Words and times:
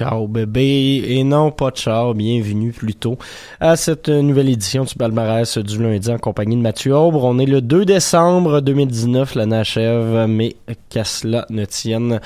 Ciao 0.09 0.27
bébé 0.27 1.05
et 1.07 1.23
non 1.23 1.51
pas 1.51 1.71
ciao, 1.71 2.15
bienvenue 2.15 2.73
plutôt 2.73 3.19
à 3.61 3.77
cette 3.77 4.09
nouvelle 4.09 4.49
édition 4.49 4.85
du 4.85 4.95
palmarès 4.95 5.59
du 5.59 5.83
lundi 5.83 6.11
en 6.11 6.17
compagnie 6.17 6.57
de 6.57 6.63
Mathieu 6.63 6.97
Aubre. 6.97 7.25
On 7.25 7.39
est 7.39 7.45
le 7.45 7.61
2 7.61 7.85
décembre 7.85 8.63
2019, 8.63 9.35
l'année 9.35 9.57
achève, 9.57 10.27
mais 10.27 10.57
qu'à 10.89 11.05
cela 11.05 11.45
ne 11.51 11.67
tienne, 11.67 12.21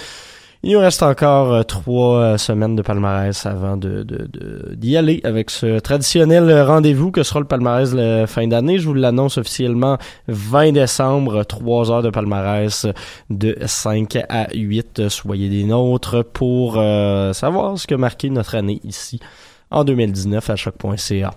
il 0.65 0.73
nous 0.73 0.79
reste 0.79 1.03
encore 1.03 1.53
euh, 1.53 1.63
trois 1.65 2.19
euh, 2.19 2.39
semaines 2.39 2.77
de 2.77 2.83
palmarès 2.83 3.47
avant 3.47 3.77
de, 3.77 4.07
d'y 4.77 4.97
aller 4.97 5.21
avec 5.25 5.51
ce 5.51 5.81
traditionnel 5.81 6.63
rendez-vous 6.63 7.11
que 7.11 7.25
sera 7.25 7.41
le 7.41 7.47
palmarès 7.47 7.93
la 7.93 8.29
fin 8.29 8.47
d'année. 8.47 8.79
Je 8.79 8.87
vous 8.87 8.95
l'annonce 8.95 9.39
officiellement 9.39 9.99
20 10.29 10.73
décembre, 10.73 11.43
trois 11.43 11.91
heures 11.91 12.03
de 12.03 12.11
palmarès 12.11 12.87
de 13.29 13.57
5 13.67 14.19
à 14.29 14.55
8. 14.55 15.09
Soyez 15.09 15.49
des 15.49 15.65
nôtres 15.65 16.25
pour 16.25 16.77
euh, 16.77 17.33
savoir 17.33 17.77
ce 17.77 17.89
que 17.89 17.97
marqué 17.97 18.31
notre 18.31 18.55
année 18.55 18.81
ici 18.85 19.19
en 19.73 19.83
2019 19.83 20.49
à 20.49 20.55
choc.ca. 20.55 21.33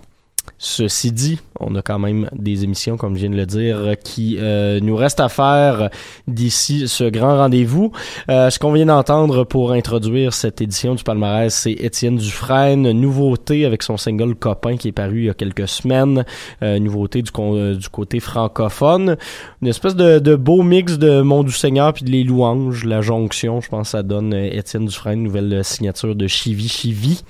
Ceci 0.58 1.12
dit, 1.12 1.38
on 1.60 1.74
a 1.74 1.82
quand 1.82 1.98
même 1.98 2.28
des 2.32 2.64
émissions, 2.64 2.96
comme 2.96 3.14
je 3.14 3.20
viens 3.20 3.30
de 3.30 3.36
le 3.36 3.46
dire, 3.46 3.94
qui 4.02 4.36
euh, 4.38 4.80
nous 4.80 4.96
reste 4.96 5.20
à 5.20 5.28
faire 5.28 5.90
d'ici 6.26 6.88
ce 6.88 7.04
grand 7.04 7.36
rendez-vous. 7.36 7.92
Euh, 8.30 8.48
ce 8.50 8.58
qu'on 8.58 8.72
vient 8.72 8.86
d'entendre 8.86 9.44
pour 9.44 9.72
introduire 9.72 10.32
cette 10.32 10.60
édition 10.60 10.94
du 10.94 11.04
palmarès, 11.04 11.54
c'est 11.54 11.72
Étienne 11.72 12.16
Dufresne, 12.16 12.90
nouveauté 12.92 13.66
avec 13.66 13.82
son 13.82 13.96
single 13.96 14.34
Copain 14.34 14.76
qui 14.76 14.88
est 14.88 14.92
paru 14.92 15.20
il 15.20 15.24
y 15.26 15.30
a 15.30 15.34
quelques 15.34 15.68
semaines, 15.68 16.24
euh, 16.62 16.78
nouveauté 16.78 17.22
du, 17.22 17.30
du, 17.30 17.88
côté 17.88 18.20
francophone. 18.20 19.16
Une 19.62 19.68
espèce 19.68 19.94
de, 19.94 20.18
de 20.18 20.36
beau 20.36 20.62
mix 20.62 20.98
de 20.98 21.20
Mon 21.20 21.42
du 21.42 21.52
Seigneur 21.52 21.92
puis 21.92 22.04
de 22.04 22.10
Les 22.10 22.24
Louanges, 22.24 22.84
la 22.84 23.02
jonction, 23.02 23.60
je 23.60 23.68
pense 23.68 23.88
que 23.88 23.90
ça 23.92 24.02
donne 24.02 24.32
Étienne 24.32 24.86
Dufresne, 24.86 25.22
nouvelle 25.22 25.64
signature 25.64 26.14
de 26.14 26.26
Chivi 26.26 26.68
Chivi. 26.68 27.22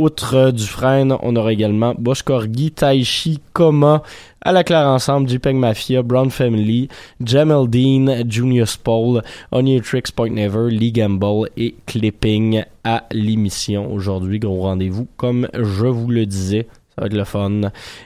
Outre 0.00 0.50
Dufresne, 0.50 1.14
on 1.20 1.36
aura 1.36 1.52
également 1.52 1.94
Boschkorgi, 1.98 2.70
Taichi, 2.70 3.38
Koma, 3.52 4.02
à 4.40 4.50
la 4.50 4.64
claire 4.64 4.86
ensemble, 4.86 5.28
JPEG 5.28 5.56
Mafia, 5.56 6.00
Brown 6.00 6.30
Family, 6.30 6.88
Jamel 7.22 7.68
Dean, 7.68 8.26
Junius 8.26 8.78
Paul, 8.78 9.22
Onion 9.52 9.80
Tricks, 9.80 10.10
Point 10.12 10.30
Never, 10.30 10.70
Lee 10.70 10.92
Gamble 10.92 11.50
et 11.58 11.74
Clipping 11.84 12.62
à 12.82 13.04
l'émission. 13.12 13.92
Aujourd'hui, 13.92 14.38
gros 14.38 14.62
rendez-vous, 14.62 15.06
comme 15.18 15.48
je 15.52 15.84
vous 15.84 16.08
le 16.08 16.24
disais, 16.24 16.66
ça 16.94 17.02
va 17.02 17.06
être 17.08 17.12
le 17.12 17.24
fun. 17.24 17.60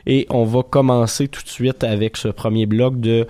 Et 0.04 0.26
on 0.30 0.42
va 0.42 0.64
commencer 0.64 1.28
tout 1.28 1.44
de 1.44 1.48
suite 1.48 1.84
avec 1.84 2.16
ce 2.16 2.26
premier 2.26 2.66
bloc 2.66 2.98
de 2.98 3.28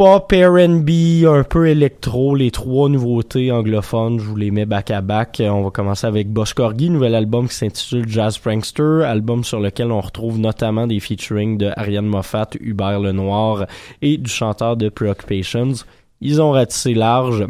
pop, 0.00 0.32
R&B, 0.32 1.26
un 1.26 1.44
peu 1.44 1.68
électro, 1.68 2.34
les 2.34 2.50
trois 2.50 2.88
nouveautés 2.88 3.52
anglophones, 3.52 4.18
je 4.18 4.24
vous 4.24 4.36
les 4.36 4.50
mets 4.50 4.64
back 4.64 4.90
à 4.90 5.02
back. 5.02 5.42
On 5.44 5.62
va 5.62 5.68
commencer 5.68 6.06
avec 6.06 6.32
Bosch 6.32 6.54
Corgi, 6.54 6.88
nouvel 6.88 7.14
album 7.14 7.46
qui 7.46 7.54
s'intitule 7.54 8.08
Jazz 8.08 8.38
Prankster, 8.38 9.02
album 9.04 9.44
sur 9.44 9.60
lequel 9.60 9.92
on 9.92 10.00
retrouve 10.00 10.38
notamment 10.38 10.86
des 10.86 11.00
featuring 11.00 11.58
de 11.58 11.70
Ariane 11.76 12.06
Moffat, 12.06 12.48
Hubert 12.60 12.98
Lenoir 12.98 13.66
et 14.00 14.16
du 14.16 14.30
chanteur 14.30 14.78
de 14.78 14.88
Preoccupations. 14.88 15.84
Ils 16.22 16.40
ont 16.40 16.52
ratissé 16.52 16.94
large. 16.94 17.46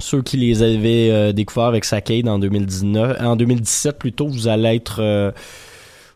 Ceux 0.00 0.22
qui 0.22 0.36
les 0.36 0.64
avaient 0.64 1.10
euh, 1.12 1.32
découverts 1.32 1.66
avec 1.66 1.84
Sakade 1.84 2.26
en 2.26 2.40
2019, 2.40 3.18
en 3.20 3.36
2017 3.36 4.00
plutôt, 4.00 4.26
vous 4.26 4.48
allez 4.48 4.74
être 4.74 5.00
euh, 5.00 5.30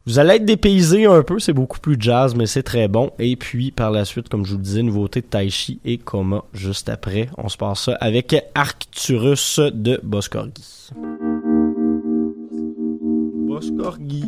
vous 0.04 0.18
allez 0.18 0.35
être 0.35 0.44
dépaysé 0.44 1.06
un 1.06 1.23
peu, 1.23 1.38
c'est 1.38 1.52
beaucoup 1.52 1.78
plus 1.78 1.97
jazz, 1.99 2.35
mais 2.35 2.47
c'est 2.47 2.64
très 2.64 2.88
bon. 2.88 3.12
Et 3.21 3.37
puis, 3.37 3.71
par 3.71 3.92
la 3.92 4.04
suite, 4.04 4.28
comme 4.28 4.44
je 4.44 4.52
vous 4.52 4.59
le 4.59 4.64
disais, 4.64 4.82
nouveauté 4.82 5.21
de 5.21 5.26
Taichi 5.26 5.78
et 5.85 5.99
Koma 5.99 6.42
juste 6.52 6.88
après. 6.88 7.28
On 7.38 7.49
se 7.49 7.56
passe 7.56 7.85
ça 7.85 7.92
avec 8.00 8.35
Arcturus 8.54 9.61
de 9.73 10.00
Boscorgi. 10.02 10.90
Boscorgi. 13.47 14.25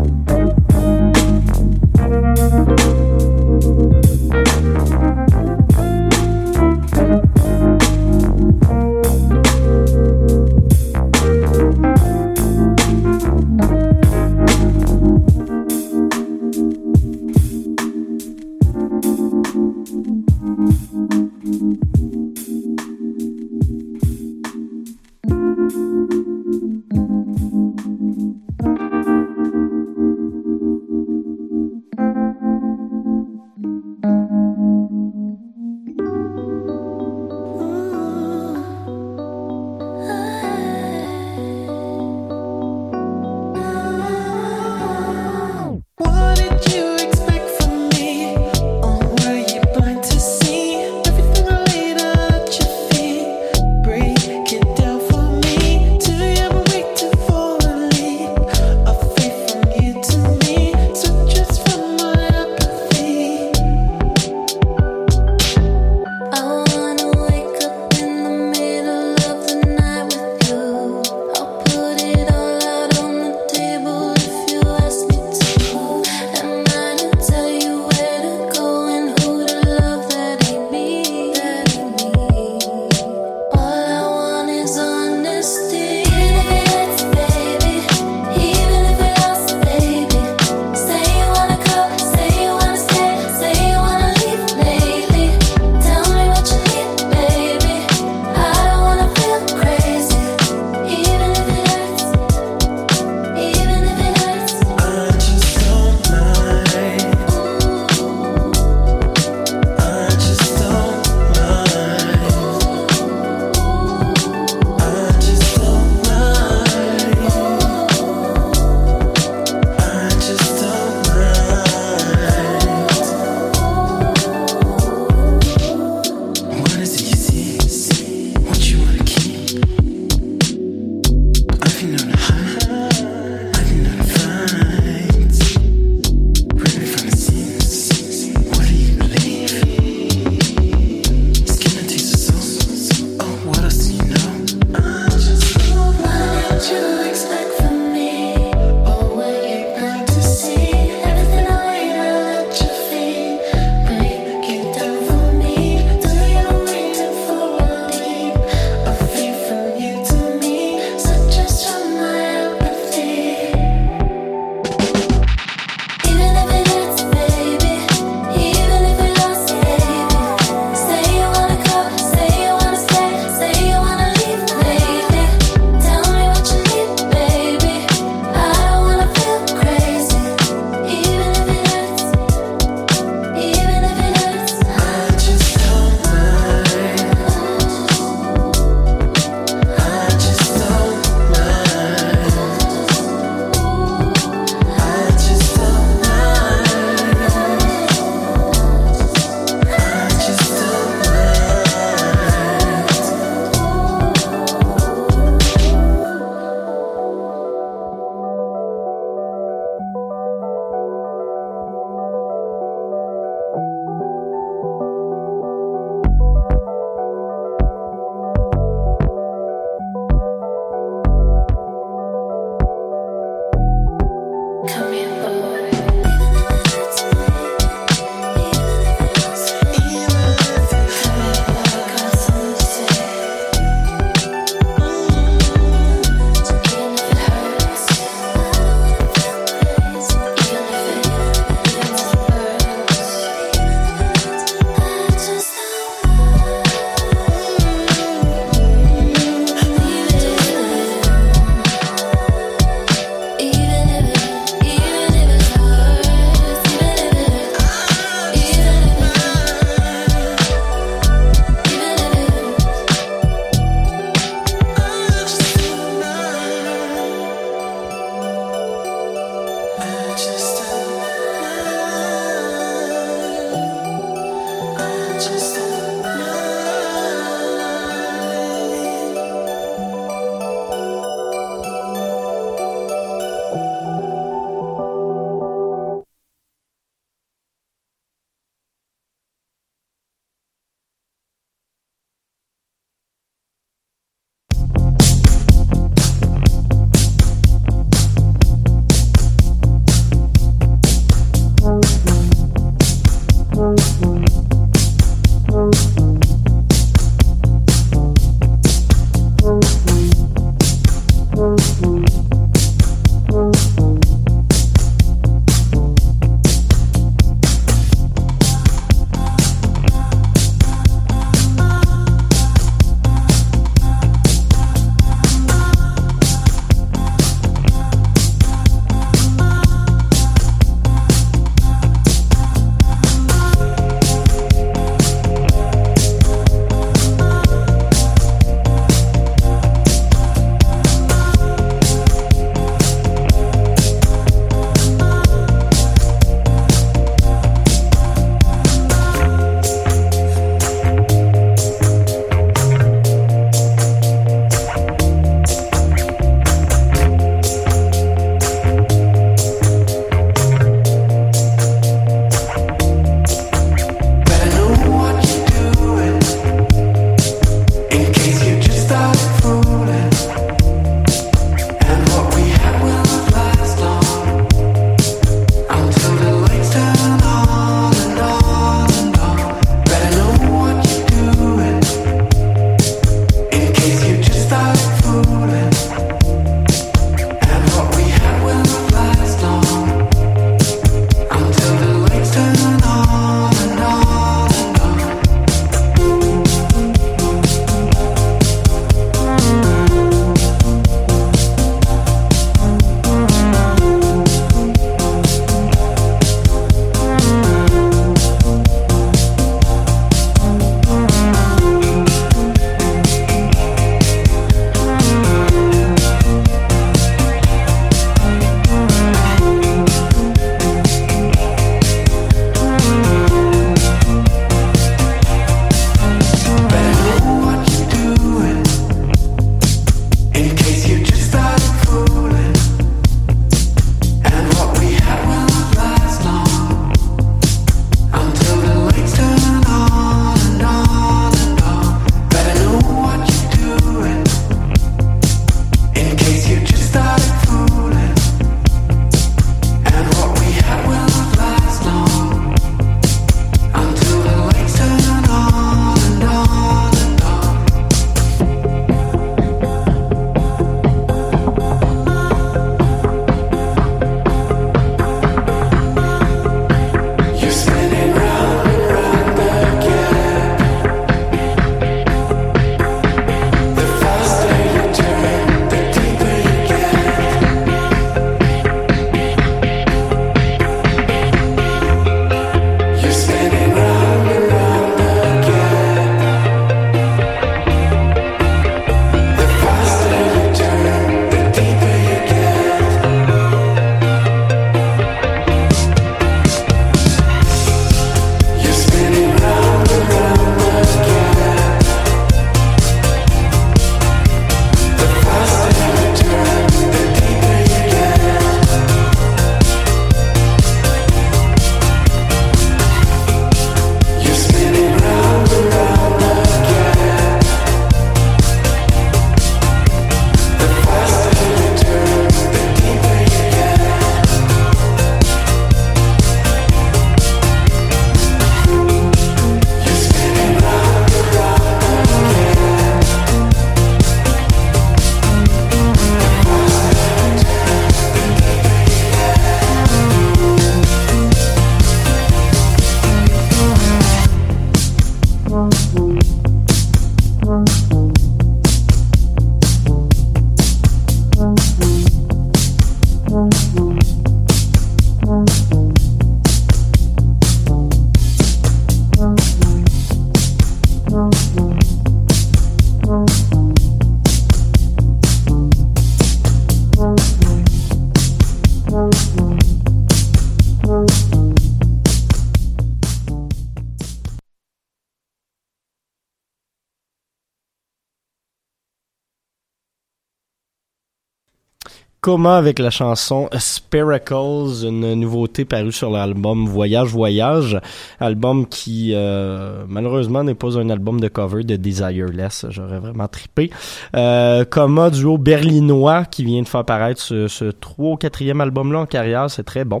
Coma 582.26 582.56
avec 582.56 582.80
la 582.80 582.90
chanson 582.90 583.48
Spiracles, 583.56 584.84
une 584.84 585.14
nouveauté 585.14 585.64
parue 585.64 585.92
sur 585.92 586.10
l'album 586.10 586.66
Voyage 586.66 587.10
Voyage, 587.10 587.80
album 588.18 588.66
qui 588.66 589.12
euh, 589.14 589.84
malheureusement 589.86 590.42
n'est 590.42 590.56
pas 590.56 590.76
un 590.76 590.90
album 590.90 591.20
de 591.20 591.28
cover 591.28 591.62
de 591.62 591.76
Desireless, 591.76 592.66
j'aurais 592.70 592.98
vraiment 592.98 593.28
trippé. 593.28 593.70
Euh, 594.16 594.64
Coma, 594.64 595.10
duo 595.10 595.38
berlinois 595.38 596.24
qui 596.24 596.44
vient 596.44 596.62
de 596.62 596.66
faire 596.66 596.84
paraître 596.84 597.20
ce, 597.20 597.46
ce 597.46 597.66
3 597.66 598.14
ou 598.14 598.16
4 598.16 598.60
album 598.60 598.92
là 598.92 598.98
en 598.98 599.06
carrière, 599.06 599.48
c'est 599.48 599.62
très 599.62 599.84
bon. 599.84 600.00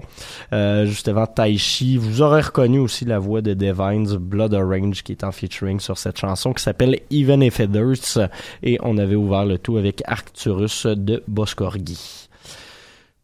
Euh, 0.52 0.84
juste 0.84 1.06
avant 1.06 1.26
Taichi, 1.26 1.96
vous 1.96 2.22
aurez 2.22 2.40
reconnu 2.40 2.80
aussi 2.80 3.04
la 3.04 3.20
voix 3.20 3.40
de 3.40 3.54
Divines 3.54 4.16
Blood 4.16 4.52
Orange 4.52 5.04
qui 5.04 5.12
est 5.12 5.22
en 5.22 5.30
featuring 5.30 5.78
sur 5.78 5.96
cette 5.96 6.18
chanson 6.18 6.52
qui 6.52 6.64
s'appelle 6.64 6.98
Even 7.12 7.40
If 7.40 7.60
Hurts 7.60 8.18
et 8.64 8.78
on 8.82 8.98
avait 8.98 9.14
ouvert 9.14 9.44
le 9.44 9.58
tout 9.58 9.76
avec 9.76 10.02
Arcturus 10.08 10.86
de 10.86 11.22
Boscorgi. 11.28 12.15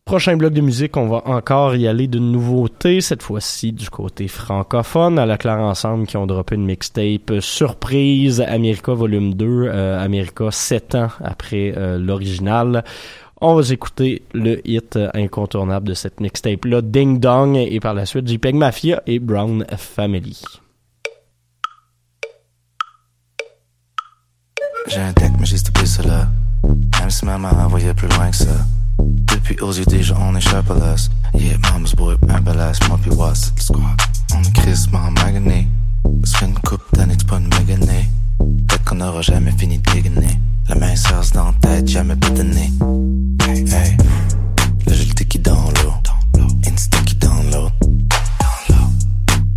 Prochain 0.04 0.36
bloc 0.36 0.52
de 0.52 0.60
musique, 0.60 0.96
on 0.96 1.06
va 1.06 1.22
encore 1.26 1.76
y 1.76 1.86
aller 1.86 2.08
d'une 2.08 2.32
nouveauté, 2.32 3.00
cette 3.00 3.22
fois-ci 3.22 3.72
du 3.72 3.88
côté 3.88 4.26
francophone, 4.26 5.18
à 5.18 5.26
la 5.26 5.38
Claire 5.38 5.60
Ensemble 5.60 6.06
qui 6.06 6.16
ont 6.16 6.26
droppé 6.26 6.56
une 6.56 6.64
mixtape 6.64 7.40
surprise, 7.40 8.40
America 8.40 8.92
Volume 8.92 9.34
2, 9.34 9.46
euh, 9.46 10.04
America 10.04 10.50
7 10.50 10.94
ans 10.96 11.08
après 11.22 11.72
euh, 11.76 11.98
l'original. 11.98 12.84
On 13.40 13.54
va 13.54 13.62
écouter 13.72 14.22
le 14.34 14.60
hit 14.68 14.98
incontournable 15.14 15.88
de 15.88 15.94
cette 15.94 16.20
mixtape-là, 16.20 16.82
Ding 16.82 17.20
Dong, 17.20 17.56
et 17.56 17.78
par 17.78 17.94
la 17.94 18.04
suite 18.04 18.28
JPEG 18.28 18.56
Mafia 18.56 19.02
et 19.06 19.20
Brown 19.20 19.64
Family. 19.76 20.42
J'ai 24.88 25.00
un 25.00 25.12
deck, 25.12 25.30
mais 25.38 25.46
j'ai 25.46 25.56
stoppé 25.56 25.86
cela. 25.86 26.28
Même 27.00 27.10
si 27.10 27.24
maman 27.24 27.68
plus 27.68 28.08
loin 28.08 28.30
que 28.30 28.36
ça. 28.36 28.66
Depuis 29.26 29.56
des 29.86 30.02
gens, 30.02 30.18
on 30.20 30.36
échappe 30.36 30.70
à 30.70 30.74
l'as. 30.74 31.10
Yeah, 31.34 31.58
mama's 31.58 31.94
boy, 31.94 32.16
un 32.28 32.40
balasse, 32.40 32.78
moi 32.88 32.98
pis 33.02 33.10
what, 33.10 33.34
c'est 33.34 33.56
le 33.56 33.62
squad. 33.62 33.82
On 34.34 34.42
est 34.42 34.52
crissement 34.52 35.10
magané. 35.10 35.68
Ça 36.24 36.38
fait 36.38 36.46
une 36.46 36.54
coupe 36.54 36.82
d'années, 36.92 37.16
tu 37.16 37.24
pas 37.24 37.38
une 37.38 37.48
méganée. 37.48 38.08
Peut-être 38.38 38.84
qu'on 38.84 39.00
aura 39.00 39.22
jamais 39.22 39.52
fini 39.52 39.78
de 39.78 39.90
dégainer. 39.92 40.38
La 40.68 40.74
main 40.76 40.94
serse 40.94 41.32
dans 41.32 41.46
la 41.46 41.52
tête, 41.60 41.88
jamais 41.88 42.16
pétonné. 42.16 42.70
Hey, 43.46 43.64
hey. 43.72 43.96
Le 44.86 45.14
ticket 45.14 45.38
dans 45.38 45.68
l'eau? 45.82 45.92
Insta 46.66 46.98
qui 46.98 47.14
download. 47.16 47.72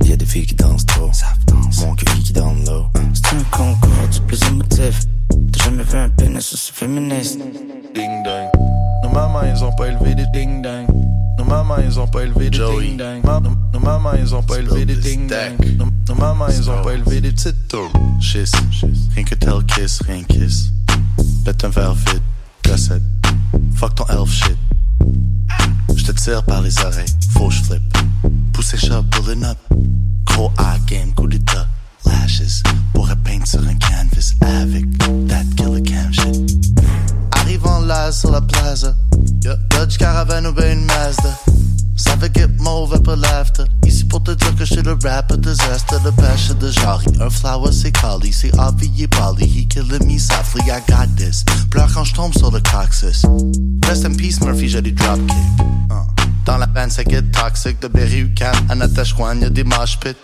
Y'a 0.04 0.16
des 0.18 0.26
filles 0.26 0.46
qui 0.46 0.56
dansent 0.56 0.86
trop. 0.86 1.12
Mon 1.80 1.96
cul 1.96 2.06
qui 2.06 2.34
download. 2.34 2.86
C'est 3.14 3.36
un 3.36 3.44
concours 3.52 4.08
du 4.12 4.20
plus 4.22 4.42
émotif. 4.48 5.02
T'as 5.52 5.64
jamais 5.66 5.84
vu 5.84 5.98
un 5.98 6.10
pénis 6.10 6.54
aussi 6.54 6.72
féministe. 6.74 7.40
Ding 7.94 8.24
dong. 8.24 8.95
Nos 9.26 9.32
mamans, 9.32 9.48
ils 9.56 9.64
ont 9.64 9.72
pas 9.72 9.88
élevé 9.88 10.14
des 10.14 10.28
ding 10.28 10.62
dong. 10.62 10.86
Nos 11.40 11.46
mamans, 11.46 11.78
ils 11.84 12.00
ont 12.00 12.06
pas 12.08 12.22
élevé 12.24 12.50
des 12.52 12.60
ding 12.60 12.96
dong. 12.98 13.22
Ma- 13.24 13.40
Nos, 13.74 13.80
mamans, 13.80 14.12
ils 14.22 14.36
ont 14.36 14.44
pas 14.44 14.60
élevé 14.60 14.86
des 14.86 14.96
ding 14.98 15.28
dong. 15.28 15.90
Nos, 16.08 16.16
mamans, 16.16 16.46
ils 16.50 16.70
ont 16.70 16.82
pas 16.84 16.94
élevé 16.94 17.22
des 17.22 17.32
petites 17.32 17.68
tours. 17.68 17.92
Chiss, 18.22 18.52
rien 19.16 19.24
que 19.24 19.34
tel 19.36 19.64
kiss, 19.66 20.00
rien 20.04 20.22
kiss. 20.24 20.70
Pète 21.44 21.64
un 21.66 21.70
verre 21.70 21.96
vide, 21.96 22.22
cassette. 22.62 23.02
Fuck 23.76 23.96
ton 23.96 24.06
elf 24.10 24.30
shit. 24.32 24.58
J'te 25.96 26.14
tire 26.14 26.44
par 26.44 26.62
les 26.62 26.78
oreilles, 26.86 27.06
faut 27.32 27.50
j'flip. 27.50 27.82
Pousser 28.54 28.78
chat, 28.78 29.02
pulling 29.12 29.44
up. 29.44 29.58
Gros 30.26 30.52
eye 30.60 30.80
game, 30.86 31.12
coup 31.16 31.28
d'état. 31.28 31.68
Lashes, 32.06 32.62
pourrait 32.94 33.16
peindre 33.24 33.48
sur 33.48 33.60
un 33.62 33.74
canvas 33.76 34.34
avec 34.42 34.86
that 35.28 35.44
killer. 35.58 35.95
Live 38.06 38.14
sur 38.14 38.30
la 38.30 38.42
plaza. 38.42 38.96
Dodge 39.70 39.98
Caravan 39.98 40.46
ou 40.46 40.54
ben 40.54 40.78
une 40.78 40.86
Mazda. 40.86 41.40
Ça 41.98 42.16
fait 42.18 42.32
get 42.36 42.50
mauve 42.60 42.94
après 42.94 43.16
l'after. 43.16 43.64
Ici 43.84 44.06
pour 44.06 44.22
te 44.22 44.32
dire 44.32 44.56
que 44.56 44.64
je 44.64 44.74
suis 44.74 44.84
le 44.84 44.96
rapper 45.04 45.38
disaster, 45.38 45.96
le 46.04 46.12
pêche 46.12 46.50
de 46.50 46.70
Jari. 46.70 47.08
Un 47.20 47.32
flower 47.32 47.72
c'est 47.72 47.92
Kali, 47.92 48.32
c'est 48.32 48.56
Avi 48.60 48.92
et 49.02 49.08
Bali. 49.08 49.46
He 49.46 49.68
killing 49.68 50.06
me 50.06 50.20
softly, 50.20 50.62
I 50.70 50.82
got 50.88 51.08
this. 51.18 51.44
Pleure 51.72 51.92
quand 51.92 52.04
je 52.04 52.14
tombe 52.14 52.34
sur 52.36 52.52
le 52.52 52.60
coccyx. 52.60 53.26
Rest 53.88 54.06
in 54.06 54.14
peace 54.14 54.40
Murphy, 54.40 54.70
j'ai 54.70 54.84
des 54.84 54.92
dropkicks. 54.92 55.36
Uh. 55.90 56.06
Dans 56.46 56.58
la 56.58 56.68
band, 56.68 56.90
ça 56.90 57.04
get 57.04 57.24
toxic. 57.32 57.82
De 57.82 57.88
Berry 57.88 58.20
Ucam 58.20 58.56
à 58.70 58.76
Natashquan, 58.76 59.42
y'a 59.42 59.50
des 59.50 59.64
mosh 59.64 60.00
pits. 60.00 60.16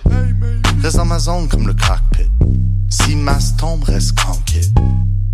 Reste 0.83 0.97
dans 0.97 1.05
ma 1.05 1.17
zone 1.17 1.47
comme 1.47 1.65
le 1.65 1.73
cockpit. 1.73 2.29
Si 2.89 3.15
ma 3.15 3.39
tombe 3.57 3.83
reste 3.85 4.15
tranquille. 4.15 4.71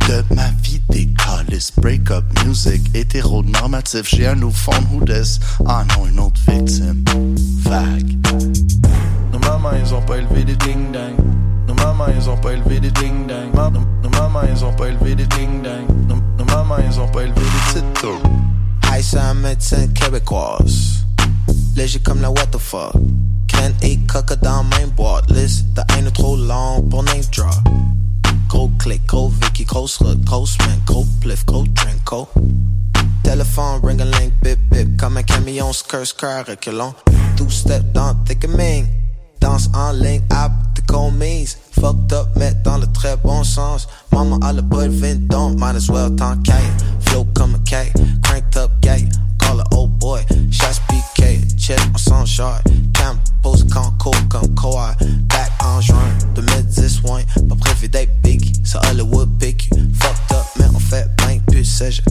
De 0.08 0.24
ma 0.34 0.48
vie 0.64 0.82
des 0.90 1.08
calices, 1.18 1.72
break-up 1.76 2.24
music, 2.46 2.82
hétéronormatif. 2.96 4.08
J'ai 4.08 4.28
un 4.28 4.36
nouveau 4.36 4.56
fond 4.56 4.72
who 4.92 5.04
this? 5.04 5.38
Ah 5.66 5.84
non, 5.90 6.08
une 6.08 6.20
autre 6.20 6.40
victime. 6.48 7.04
Vague. 7.64 8.16
Nos 9.34 9.40
mamans, 9.40 9.72
ils 9.84 9.94
ont 9.94 10.02
pas 10.02 10.18
élevé 10.20 10.46
des 10.46 10.56
ding 10.56 10.92
dong. 10.94 11.16
Nos 11.68 11.74
mamans, 11.74 12.06
ils 12.18 12.30
ont 12.30 12.38
pas 12.38 12.54
élevé 12.54 12.80
des 12.80 12.92
ding 12.92 13.28
dong. 13.28 13.54
Ma- 13.54 13.70
Nos, 13.70 13.82
nos 14.02 14.10
mamans, 14.10 14.42
ils 14.56 14.64
ont 14.64 14.74
pas 14.74 14.88
élevé 14.88 15.14
des 15.16 15.26
ding 15.28 15.62
dong. 15.62 15.86
Nos, 16.08 16.16
nos 16.38 16.46
mamans, 16.46 16.78
ils 16.90 17.00
ont 17.02 17.08
pas 17.10 17.24
élevé 17.24 17.42
des 17.42 17.74
petites 17.82 17.94
tours. 18.02 18.22
Aïssa 18.90 19.34
médecine 19.34 19.92
québécoise. 19.94 21.04
Léger 21.76 22.00
comme 22.00 22.22
la 22.22 22.30
what 22.32 22.48
the 22.54 22.58
fuck. 22.58 22.94
Ken 23.48 23.74
et 23.82 23.98
coca 24.08 24.38
dans 24.38 24.64
main 24.64 24.88
boîte. 24.96 25.30
Liste 25.32 25.66
haine 25.98 26.10
trop 26.12 26.38
long 26.38 26.82
pour 26.90 27.04
name 27.04 27.22
drop. 27.36 27.52
Gros 28.50 28.72
click, 28.80 29.06
gros 29.06 29.30
Vicky, 29.30 29.66
grosse 29.66 30.00
route, 30.02 30.24
grosse 30.24 30.58
man, 30.60 30.82
gros 30.86 31.06
pliff, 31.22 31.46
gros 31.46 31.66
drink, 31.74 32.04
gros. 32.06 32.28
Téléphone 33.24 33.82
ring 33.84 34.02
a 34.02 34.06
link, 34.06 34.34
bip 34.42 34.60
bip, 34.70 34.98
comme 34.98 35.18
un 35.18 35.24
camion, 35.24 35.74
skr 35.74 36.06
skr, 36.06 36.46
reculons. 36.48 36.94
Two 37.36 37.50
step 37.50 37.84
dans 37.94 38.16
thick 38.26 38.48
ming. 38.48 38.88
Danse 39.40 39.70
en 39.74 39.92
ligne, 39.92 40.24
app 40.32 40.52
de 40.76 40.82
commise. 40.82 41.58
Fucked 41.72 42.14
up, 42.14 42.30
mais 42.36 42.56
dans 42.64 42.78
le 42.78 42.88
très 42.94 43.18
bon 43.18 43.44
sens. 43.44 43.88
Maman 44.12 44.40
a 44.42 44.54
le 44.54 44.62
boy 44.62 44.88
vin, 44.88 45.28
don't 45.28 45.60
might 45.60 45.76
as 45.76 45.90
well 45.90 46.10
tant 46.16 46.42
qu'aille. 46.44 46.72
Flow 47.02 47.28
un 47.42 47.60
kite, 47.66 47.94
cranked 48.24 48.56
up 48.58 48.72
gay. 48.82 49.08
Call 49.40 49.60
it 49.60 49.68
old 49.72 50.00
boy, 50.00 50.22
shots 50.52 50.80
check 51.68 51.80
on 51.94 51.98
son 51.98 52.26
genre. 52.26 52.62
Cam 52.94 53.18
pose 53.42 53.66
quand 53.70 53.92
cool 54.00 54.16
comme 54.30 54.56
Kawhi. 54.56 54.96
Back 55.28 55.52
en 55.64 55.82
juin 55.82 56.10
2010, 56.36 57.02
ouais. 57.02 57.26
Pas 57.50 57.56
prévu 57.56 57.90
d'être 57.90 58.22
big, 58.22 58.66
ça 58.66 58.80
Hollywood 58.90 59.30
pick 59.38 59.66
you. 59.66 59.78
Fucked 59.94 60.32
up, 60.32 60.46
mais 60.58 60.66
on 60.74 60.80
fait 60.80 61.10
plein 61.18 61.40
plus 61.48 61.66
sèche. 61.66 62.02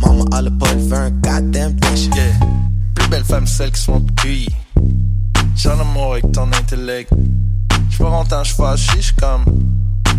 Maman 0.00 0.24
a 0.30 0.42
le 0.42 0.50
boy 0.50 0.76
veut 0.76 0.96
un 0.96 1.10
goddamn 1.10 1.72
dish. 1.72 2.06
Yeah. 2.14 2.32
Plus 2.94 3.08
belle 3.08 3.24
femme, 3.24 3.46
celle 3.48 3.72
qui 3.72 3.82
se 3.82 3.90
montre 3.90 4.14
cuit. 4.14 4.48
J'ai 5.56 5.70
un 5.70 5.80
amour 5.80 6.12
avec 6.12 6.30
ton 6.30 6.52
intellect. 6.52 7.12
Rentrer 7.98 8.36
en 8.36 8.44
cheval, 8.44 8.78
j'suis 8.78 9.12
comme. 9.20 9.44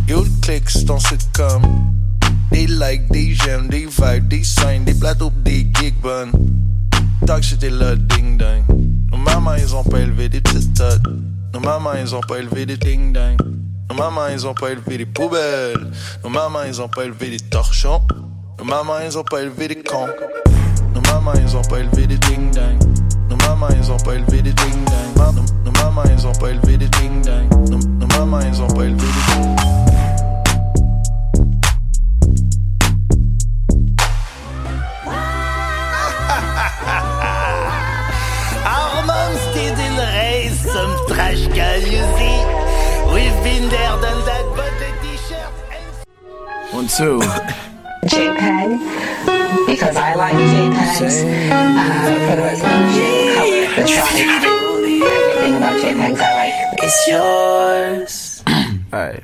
Yo, 0.05 0.23
le 0.23 0.29
click, 0.41 0.69
c'est 0.69 0.83
ton 0.83 0.99
sitcom. 0.99 1.61
Des 2.51 2.67
likes, 2.67 3.09
des 3.09 3.33
j'aime, 3.35 3.69
des 3.69 3.85
vibes, 3.85 4.27
des 4.27 4.43
signs, 4.43 4.83
des 4.83 4.93
plateaux, 4.93 5.31
des 5.45 5.65
gigs 5.79 5.95
bonnes. 6.01 6.31
Tant 7.25 7.41
j'étais 7.41 7.69
là, 7.69 7.95
ding 7.95 8.37
dong. 8.37 8.63
Nos 9.11 9.17
mamans, 9.17 9.55
ils 9.55 9.75
ont 9.75 9.83
pas 9.83 9.99
élevé 9.99 10.29
des 10.29 10.41
petites 10.41 10.73
tots. 10.73 11.09
Nos 11.53 11.59
mamans, 11.59 11.93
ils 12.01 12.15
ont 12.15 12.21
pas 12.21 12.39
élevé 12.39 12.65
des 12.65 12.77
ding 12.77 13.13
dong. 13.13 13.37
Nos 13.89 13.95
mamans, 13.95 14.27
ils 14.31 14.45
ont 14.47 14.53
pas 14.53 14.71
élevé 14.71 14.97
des 14.99 15.05
poubelles. 15.05 15.91
Nos 16.23 16.29
mamans, 16.29 16.63
ils 16.67 16.81
ont 16.81 16.87
pas 16.89 17.03
élevé 17.05 17.29
des 17.31 17.39
torchons. 17.39 18.01
Nos 18.57 18.65
mamans, 18.65 18.99
ils 19.05 19.17
ont 19.17 19.23
pas 19.23 19.41
élevé 19.41 19.67
des 19.67 19.81
cons. 19.83 20.07
Nos 20.95 21.01
mamans, 21.01 21.33
ils 21.35 21.55
ont 21.55 21.61
pas 21.61 21.79
élevé 21.79 22.07
des 22.07 22.17
ding 22.17 22.51
dong. 22.51 22.79
Nos 23.29 23.37
mamans, 23.37 23.67
ils 23.79 23.91
ont 23.91 23.97
pas 23.97 24.15
élevé 24.15 24.41
des 24.41 24.53
ding 24.53 24.85
dong. 24.85 25.17
Ma- 25.17 25.31
Nos, 25.31 25.71
mamans, 25.71 26.03
ils 26.17 26.25
ont 26.27 26.31
pas 26.33 26.49
élevé 26.51 26.77
des 26.77 26.87
ding. 26.87 27.21
Nos, 27.69 27.77
nos 27.79 28.07
mamans, 28.07 28.39
ils 28.41 28.61
ont 28.61 28.67
pas 28.67 28.83
élevé 28.85 28.97
des 29.05 29.88
some 41.19 41.35
trash 41.35 41.47
can 41.47 41.81
you 41.81 42.03
see? 42.17 42.37
We've 43.13 43.39
been 43.43 43.69
there, 43.69 43.93
done 44.01 44.21
that, 44.25 44.45
but 44.55 44.71
the 44.79 44.89
t-shirt. 45.01 45.51
One, 46.73 46.87
two. 46.87 47.19
JPEG 48.05 48.79
because 49.67 49.95
I 49.97 50.15
like 50.15 50.33
JPEGs. 50.33 51.15
Uh, 51.51 51.59
for 52.29 52.35
the 52.37 52.43
resolution, 52.43 53.11
color, 53.35 53.67
the 53.75 53.83
drive, 53.91 54.15
everything 55.03 55.55
about 55.57 55.75
JPEGs 55.81 56.21
I 56.21 56.31
like. 56.39 56.55
It's 56.81 56.99
yours. 57.07 58.43
Alright. 58.93 59.23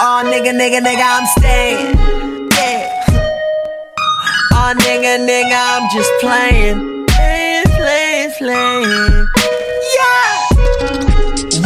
Oh, 0.00 0.22
nigga, 0.24 0.52
nigga, 0.54 0.78
nigga, 0.78 1.02
I'm 1.02 1.26
staying. 1.38 1.96
Yeah. 2.52 3.04
Oh, 4.52 4.72
nigga, 4.78 5.18
nigga, 5.26 5.58
I'm 5.58 5.90
just 5.90 6.12
playing. 6.20 6.78
Playing, 6.78 6.97
playing. 8.38 9.26
Yeah. 9.98 10.46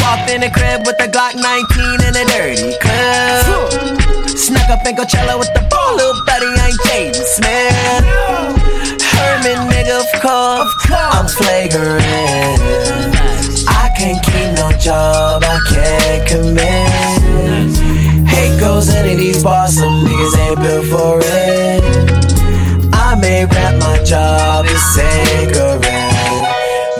Walked 0.01 0.33
in 0.33 0.41
the 0.41 0.49
crib 0.53 0.87
with 0.87 0.97
the 0.97 1.09
Glock 1.13 1.35
19 1.37 2.01
in 2.09 2.17
a 2.17 2.25
dirty 2.33 2.73
club. 2.81 3.69
Snuck 4.27 4.71
up 4.71 4.81
in 4.87 4.97
Coachella 4.97 5.39
with 5.39 5.53
the 5.53 5.61
ball, 5.69 5.97
little 5.97 6.25
buddy, 6.25 6.47
I 6.49 6.69
ain't 6.73 6.81
Jaden 6.89 7.25
Smith. 7.37 8.05
Herman, 9.13 9.69
nigga, 9.69 10.01
of 10.01 10.09
course. 10.25 10.73
I'm 10.89 11.29
flagrant. 11.29 12.01
I 13.69 13.93
can't 13.97 14.23
keep 14.25 14.57
no 14.57 14.73
job, 14.79 15.45
I 15.45 15.61
can't 15.69 16.27
commit. 16.27 17.77
Hate 18.29 18.59
goes 18.59 18.89
into 18.89 19.15
these 19.17 19.43
bars, 19.45 19.75
some 19.77 20.07
niggas 20.07 20.39
ain't 20.39 20.59
built 20.61 20.87
for 20.87 21.21
it. 21.21 21.85
I 22.95 23.15
may 23.21 23.45
rap 23.45 23.77
my 23.79 24.03
job 24.05 24.65
is 24.65 24.83
sacred. 24.95 26.12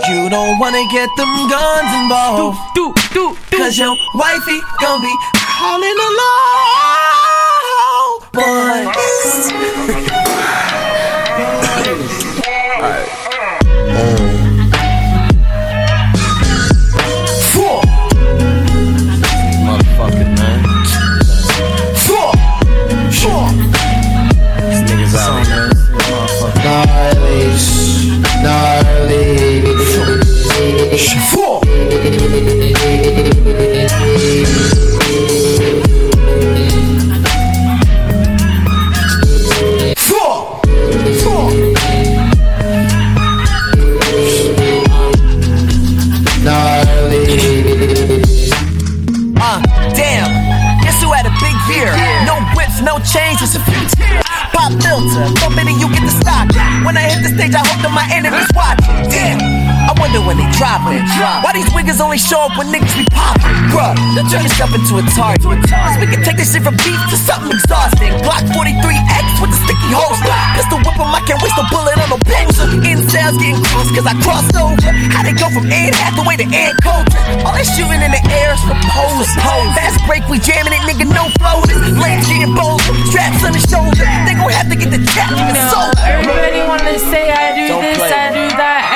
You 0.09 0.29
don't 0.29 0.59
wanna 0.59 0.85
get 0.91 1.09
them 1.17 1.49
guns 1.49 1.95
involved. 2.03 2.59
Do, 2.75 2.93
do, 2.93 2.95
do, 3.15 3.37
do. 3.51 3.57
Cause 3.59 3.79
your 3.79 3.97
wifey 4.15 4.61
gon' 4.81 5.01
be 5.01 5.15
calling 5.33 5.97
alone. 6.09 6.43
Boys. 12.03 12.22
Uh, 46.45 46.83
big 51.41 51.57
veer? 51.69 51.93
No 52.25 52.41
few. 53.97 54.21
Pop 54.53 54.73
filter, 54.81 55.29
bumping 55.41 55.69
and 55.69 55.79
you 55.79 55.89
get 55.93 56.03
the 56.03 56.11
stock. 56.11 56.49
When 56.87 56.97
I 56.97 57.03
hit 57.03 57.23
the 57.23 57.29
stage, 57.37 57.55
I 57.55 57.59
hope 57.59 57.83
that 57.83 57.93
my 57.93 58.09
enemies 58.17 58.49
watching. 58.57 59.11
Damn. 59.11 59.52
I 59.93 60.01
wonder 60.01 60.25
when 60.25 60.41
they 60.41 60.49
drop 60.57 60.89
it. 60.89 61.05
Why 61.45 61.53
these 61.53 61.69
wiggers 61.77 62.01
only 62.01 62.17
show 62.17 62.49
up 62.49 62.57
when 62.57 62.73
niggas 62.73 62.97
be 62.97 63.05
popping? 63.13 63.45
Bruh, 63.69 63.93
don't 64.17 64.25
turn 64.33 64.41
yourself 64.41 64.73
into 64.73 64.97
a 64.97 65.05
target. 65.13 65.61
Cause 65.69 65.97
we 66.01 66.09
can 66.09 66.25
take 66.25 66.41
this 66.41 66.49
shit 66.57 66.65
from 66.65 66.81
beef 66.81 66.97
to 67.13 67.17
something 67.21 67.53
exhausting. 67.53 68.09
Glock 68.25 68.41
43X 68.57 69.25
with 69.45 69.53
the 69.53 69.59
sticky 69.69 69.93
holster. 69.93 70.33
Pistol 70.57 70.81
whip 70.81 70.97
'em, 70.97 71.13
I 71.13 71.21
can't 71.29 71.37
waste 71.45 71.61
a 71.61 71.69
bullet 71.69 72.01
on 72.01 72.09
a 72.09 72.19
poser. 72.25 72.73
Incels 72.89 73.37
getting 73.37 73.61
crossed 73.69 73.93
cause 73.93 74.09
I 74.09 74.17
crossed 74.25 74.57
over. 74.57 74.81
How 75.13 75.21
they 75.29 75.37
go 75.37 75.53
from 75.53 75.69
Anne 75.69 75.93
Hathaway 75.93 76.41
to 76.41 76.49
Ann 76.49 76.73
Coulter? 76.81 77.21
All 77.45 77.53
that 77.53 77.69
shooting 77.77 78.01
in 78.01 78.17
the 78.17 78.23
air 78.33 78.57
is 78.57 78.65
for 78.65 78.79
pose. 78.97 79.29
Fast 79.77 80.01
break, 80.09 80.25
we 80.33 80.41
jamming 80.41 80.73
it, 80.73 80.81
nigga, 80.89 81.05
no 81.05 81.29
floaters. 81.37 81.85
Lame 82.01 82.25
getting 82.25 82.57
bold, 82.57 82.81
straps 83.13 83.45
on 83.45 83.53
the 83.53 83.61
shoulder. 83.69 84.09
They 84.25 84.33
gon' 84.41 84.49
have 84.57 84.73
to 84.73 84.77
get 84.81 84.89
the 84.89 85.05
tap 85.13 85.37
in 85.37 85.53
the 85.53 85.57
soul. 85.69 85.93
everybody 86.01 86.65
wanna 86.65 86.97
say 87.13 87.29
I 87.29 87.53
do 87.61 87.69
Don't 87.69 87.85
this, 87.85 88.01
play. 88.01 88.09
I 88.09 88.33
do 88.33 88.57
that. 88.57 88.92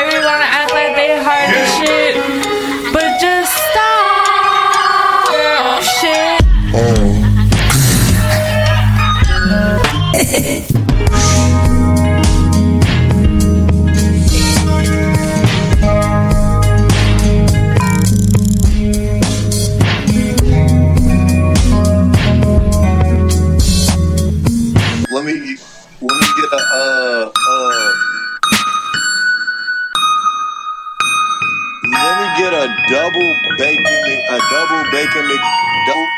Bacon 34.96 35.26
Mc, 35.28 35.40
double. 35.86 36.08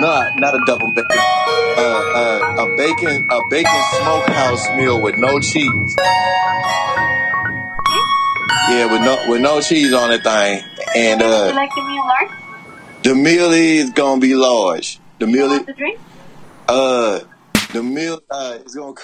Not 0.00 0.40
not 0.40 0.54
a 0.54 0.60
double 0.64 0.90
bacon. 0.90 1.18
Uh 1.76 2.00
uh 2.16 2.64
a 2.64 2.76
bacon 2.78 3.28
a 3.30 3.40
bacon 3.50 3.82
smokehouse 4.00 4.70
meal 4.74 5.02
with 5.02 5.16
no 5.18 5.38
cheese. 5.38 5.94
Yeah 8.70 8.90
with 8.90 9.02
no 9.02 9.22
with 9.28 9.42
no 9.42 9.60
cheese 9.60 9.92
on 9.92 10.08
the 10.08 10.18
thing. 10.18 10.64
And 10.96 11.20
uh 11.20 11.52
like 11.54 11.68
the 11.74 11.82
meal 11.82 12.06
large? 12.06 12.30
the 13.02 13.14
meal 13.14 13.50
is 13.52 13.90
gonna 13.90 14.18
be 14.18 14.34
large. 14.34 14.98
The 15.18 15.26
meal 15.26 15.52
is 15.52 15.66
The 15.66 15.74
drink? 15.74 16.00
uh 16.68 17.20
the 17.74 17.82
meal 17.82 18.22
uh 18.30 18.58
is 18.64 18.74
gonna 18.74 18.94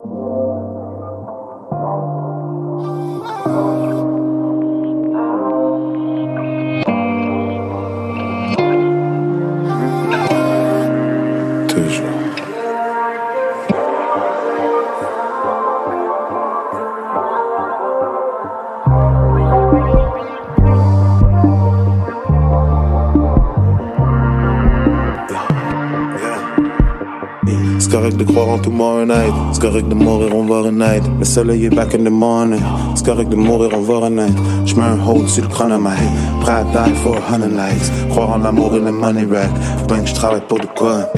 de 28.25 28.31
croire 28.31 28.49
en 28.49 28.59
tomorrow 28.59 29.05
night. 29.05 29.33
C'est 29.53 29.63
correct 29.63 29.89
de 29.89 29.95
mourir, 29.95 30.35
on 30.35 30.45
va 30.45 30.71
night. 30.71 31.03
Le 31.19 31.25
soleil 31.25 31.67
est 31.67 31.71
back 31.71 31.95
in 31.95 32.05
the 32.05 32.11
morning. 32.11 32.61
C'est 32.95 33.07
correct 33.07 33.31
de 33.31 33.37
mourir, 33.37 33.71
on 33.75 33.81
va 33.81 34.11
night. 34.11 34.37
J'mets 34.65 34.85
un 34.85 34.99
hold 35.07 35.29
sur 35.29 35.45
le 35.45 35.49
head. 35.49 36.41
Prêt 36.41 36.53
à 36.53 36.65
die 36.65 36.95
for 37.03 37.17
a 37.17 37.35
hundred 37.35 37.53
likes. 37.53 37.91
Croire 38.11 38.31
en 38.31 38.39
l'amour 38.39 38.75
et 38.77 38.81
le 38.81 38.93
money 38.93 39.27
rack. 39.31 39.51
Faut 39.79 39.87
bien 39.87 40.01
que 40.03 40.09
je 40.09 40.15
travaille 40.15 40.43
pour 40.49 40.59
de 40.59 40.67
quoi. 40.67 41.09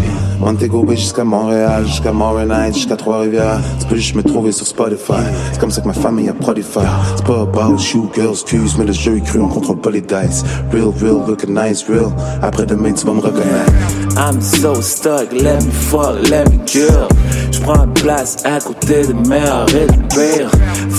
Montego 0.40 0.82
Bay 0.84 0.96
jusqu'à 0.96 1.24
Montréal, 1.24 1.86
jusqu'à 1.86 2.12
Montréal 2.12 2.48
Night, 2.48 2.74
jusqu'à 2.74 2.96
Trois-Rivières. 2.96 3.60
Tu 3.80 3.86
peux 3.86 3.96
juste 3.96 4.14
me 4.14 4.22
trouver 4.22 4.52
sur 4.52 4.66
Spotify. 4.66 5.24
C'est 5.52 5.60
comme 5.60 5.70
ça 5.70 5.80
que 5.80 5.86
ma 5.86 5.94
famille 5.94 6.28
a 6.28 6.34
prolifère. 6.34 7.00
C'est 7.16 7.24
pas 7.24 7.42
about 7.42 7.76
you, 7.94 8.10
girls, 8.14 8.32
excuse, 8.32 8.76
mais 8.78 8.84
le 8.84 8.92
jeu 8.92 9.16
est 9.16 9.24
cru, 9.24 9.40
on 9.40 9.48
contrôle 9.48 9.80
pas 9.80 9.90
les 9.90 10.00
dice. 10.00 10.44
Real, 10.72 10.92
real, 11.00 11.22
looking 11.26 11.54
nice, 11.54 11.84
real. 11.88 12.12
Après 12.42 12.66
demain, 12.66 12.92
tu 12.92 13.06
vas 13.06 13.12
me 13.12 13.20
reconnaître. 13.20 14.03
I'm 14.16 14.40
so 14.40 14.74
stuck, 14.80 15.32
let 15.32 15.64
me 15.64 15.70
fuck, 15.70 16.30
let 16.30 16.48
me 16.50 16.64
kill. 16.66 17.08
J'prends 17.50 17.88
place 17.94 18.36
à 18.44 18.60
côté 18.60 19.06
de 19.06 19.12
meilleurs 19.28 19.66
et 19.74 19.86
de 19.86 20.02
pire. 20.14 20.50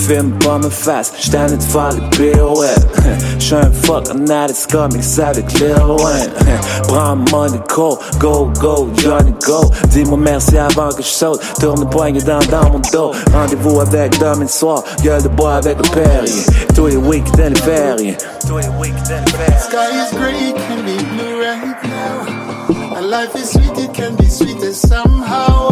Filme 0.06 0.32
pas 0.38 0.58
ma 0.58 0.68
face, 0.68 1.12
j't'en 1.18 1.46
de 1.46 1.62
faire 1.62 1.92
les 1.92 2.10
pirouettes. 2.10 2.86
J'suis 3.38 3.54
un 3.54 3.70
fuck 3.70 4.08
addict 4.10 4.70
comics 4.70 5.18
avec 5.18 5.52
Lil 5.58 5.74
Wayne. 5.98 6.30
Prends 6.88 7.16
money 7.32 7.58
call, 7.68 7.98
go, 8.18 8.50
go, 8.60 8.90
Johnny 8.96 9.32
go. 9.46 9.70
Dis-moi 9.88 10.18
merci 10.18 10.58
avant 10.58 10.90
que 10.90 11.02
je 11.02 11.08
saute. 11.08 11.40
Tourne 11.58 11.80
le 11.80 11.86
poignet 11.88 12.20
dans, 12.20 12.38
dans 12.50 12.70
mon 12.70 12.80
dos. 12.92 13.12
Rendez-vous 13.32 13.80
avec 13.80 14.18
demain 14.18 14.40
le 14.40 14.48
soir. 14.48 14.82
Gueule 15.02 15.22
de 15.22 15.28
bois 15.28 15.54
avec 15.54 15.78
le 15.78 15.88
Perrier. 15.90 16.42
Tous 16.74 16.86
les 16.86 16.96
week-ends 16.96 17.48
les 17.48 17.60
fériés. 17.60 18.16
Tous 18.46 18.58
les 18.58 18.68
week-ends 18.78 19.24
les 19.24 19.32
fériés. 19.32 19.58
Sky 19.58 19.90
is 19.94 20.12
grey, 20.16 20.52
can 20.68 20.84
be 20.84 21.02
blue 21.14 21.40
right 21.40 21.82
now. 21.82 21.95
Life 23.06 23.36
is 23.36 23.52
sweet, 23.52 23.78
it 23.78 23.94
can 23.94 24.16
be 24.16 24.26
sweeter 24.26 24.72
somehow. 24.72 25.68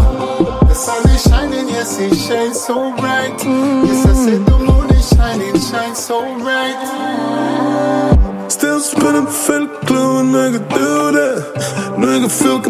The 0.68 0.74
sun 0.74 1.10
is 1.10 1.22
shining, 1.24 1.68
yes, 1.68 1.98
it 1.98 2.14
shines 2.14 2.60
so 2.62 2.94
bright. 2.96 3.34
Yes, 3.42 4.06
I 4.06 4.12
said 4.14 4.46
the 4.46 4.56
moon 4.56 4.88
is 4.90 5.08
shining, 5.10 5.58
shines 5.58 5.98
so 5.98 6.20
bright. 6.38 6.78
Still 8.48 8.78
spinning, 8.78 9.26
fais 9.26 9.58
le 9.58 9.66
clown, 9.84 10.30
nigga, 10.30 10.60
do 10.68 11.12
that. 11.16 11.96
Nigga, 11.98 12.30
feel 12.30 12.60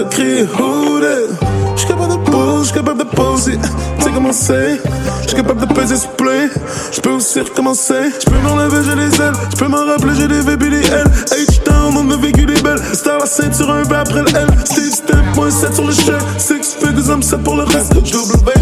a 0.00 0.08
crié 0.10 0.44
who 0.44 1.00
that. 1.00 1.38
J'suis 1.76 1.86
capable 1.86 2.18
de 2.18 2.27
pose, 2.58 2.66
j'suis 2.66 2.74
capable 2.74 3.04
de 3.04 4.14
comment 4.14 4.32
c'est? 4.32 4.80
J'suis 5.22 5.36
capable 5.36 5.60
de 5.66 5.72
peser 5.72 5.96
ce 5.96 6.06
play. 6.08 6.48
J'peux 6.92 7.12
aussi 7.12 7.40
recommencer. 7.40 8.10
J'peux 8.20 8.38
m'enlever, 8.38 8.78
j'ai 8.84 8.94
les 8.96 9.20
ailes. 9.20 9.32
J'peux 9.54 9.68
m'en 9.68 9.84
rappeler, 9.84 10.14
j'ai 10.16 10.28
des 10.28 10.40
VBD 10.40 10.76
L. 10.76 11.06
H-Town, 11.30 11.94
on 11.96 12.10
a 12.10 12.16
vécu 12.16 12.46
des 12.46 12.60
belles. 12.60 12.80
Star 12.92 13.18
la 13.18 13.26
ceinture, 13.26 13.70
un 13.70 13.82
V 13.82 13.94
après 13.94 14.22
le 14.22 14.28
L. 14.28 14.48
Steve 14.64 14.92
step, 14.92 15.16
point 15.34 15.50
7 15.50 15.74
sur 15.74 15.84
le 15.84 15.92
chef. 15.92 16.22
Six 16.38 16.76
figures, 16.80 17.10
I'm 17.10 17.22
set 17.22 17.42
pour 17.42 17.56
le 17.56 17.64
reste. 17.64 17.94
Double 17.94 18.04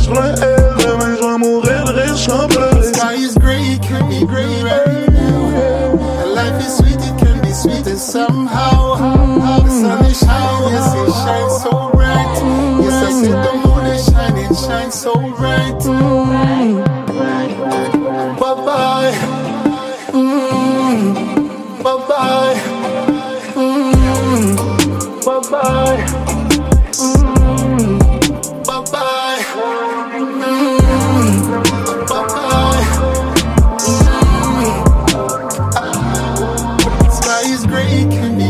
j'prends 0.01 0.21
un 0.21 0.35
L. 0.35 0.75
Demain, 0.79 1.17
j'vais 1.21 1.39
mourir, 1.39 1.85
le 1.87 1.93
reste, 1.93 2.29
j'en 2.29 2.47
pleure. 2.49 2.85
Sky 2.85 3.23
is 3.23 3.35
grey, 3.39 3.61
it 3.75 3.83
can 3.83 4.09
be 4.09 4.27
grey 4.27 4.45
right 4.65 5.09
now. 5.11 5.99
And 6.23 6.35
life 6.35 6.61
is 6.61 6.77
sweet, 6.77 6.97
it 6.97 7.17
can 7.19 7.41
be 7.41 7.53
sweeter 7.53 7.97
somehow. 7.97 8.97
The 9.65 9.71
sun 9.71 10.05
is 10.07 10.19
shining, 10.19 10.96
right. 15.15 15.79
Mm. 15.83 16.83
Bye 18.41 18.55
bye. 18.67 19.13
Mm. 20.13 21.15
Bye 21.83 21.97
bye. 22.09 22.55
Mm. 23.55 24.57
Bye 25.25 25.41
bye. 25.51 25.97
Bye 28.67 28.83
bye. 28.93 29.41
Bye 32.09 32.27
bye. 32.35 32.85
Sky 37.11 37.43
is 37.55 37.63
gray, 37.67 38.05
can 38.11 38.33
be. 38.39 38.47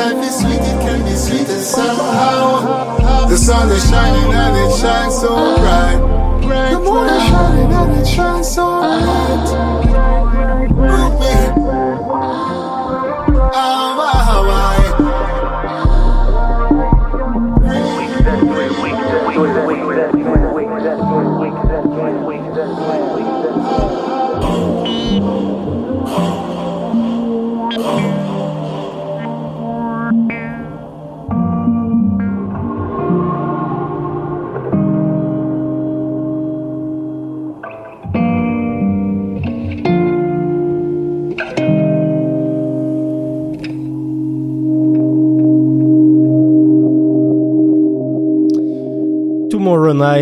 Life 0.00 0.24
is 0.24 0.34
sweet, 0.40 0.60
it 0.62 0.78
can 0.80 0.98
be 1.04 1.14
somehow. 1.60 3.28
The 3.28 3.36
sun 3.36 3.70
is 3.70 3.88
shining 3.88 4.19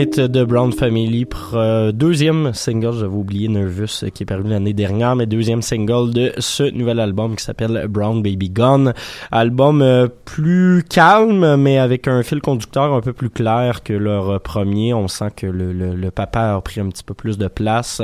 De 0.07 0.45
Brown 0.45 0.73
Family, 0.73 1.25
pr- 1.25 1.55
euh, 1.55 1.91
deuxième 1.91 2.55
single, 2.55 2.93
j'avais 2.93 3.17
oublié 3.17 3.49
Nervous, 3.49 4.05
euh, 4.05 4.11
qui 4.11 4.23
est 4.23 4.27
paru 4.27 4.45
l'année 4.45 4.73
dernière, 4.73 5.17
mais 5.17 5.27
deuxième 5.27 5.61
single 5.61 6.13
de 6.13 6.33
ce 6.39 6.63
nouvel 6.71 7.01
album 7.01 7.35
qui 7.35 7.43
s'appelle 7.43 7.87
Brown 7.89 8.23
Baby 8.23 8.49
Gone. 8.49 8.95
Album 9.33 9.83
euh, 9.83 10.07
plus 10.25 10.85
calme, 10.89 11.57
mais 11.57 11.79
avec 11.79 12.07
un 12.07 12.23
fil 12.23 12.41
conducteur 12.41 12.95
un 12.95 13.01
peu 13.01 13.13
plus 13.13 13.29
clair 13.29 13.83
que 13.83 13.93
leur 13.93 14.41
premier. 14.41 14.95
On 14.95 15.09
sent 15.09 15.33
que 15.35 15.47
le, 15.47 16.11
papa 16.11 16.55
a 16.55 16.61
pris 16.61 16.81
un 16.81 16.89
petit 16.91 17.03
peu 17.03 17.15
plus 17.15 17.37
de 17.37 17.49
place. 17.49 18.01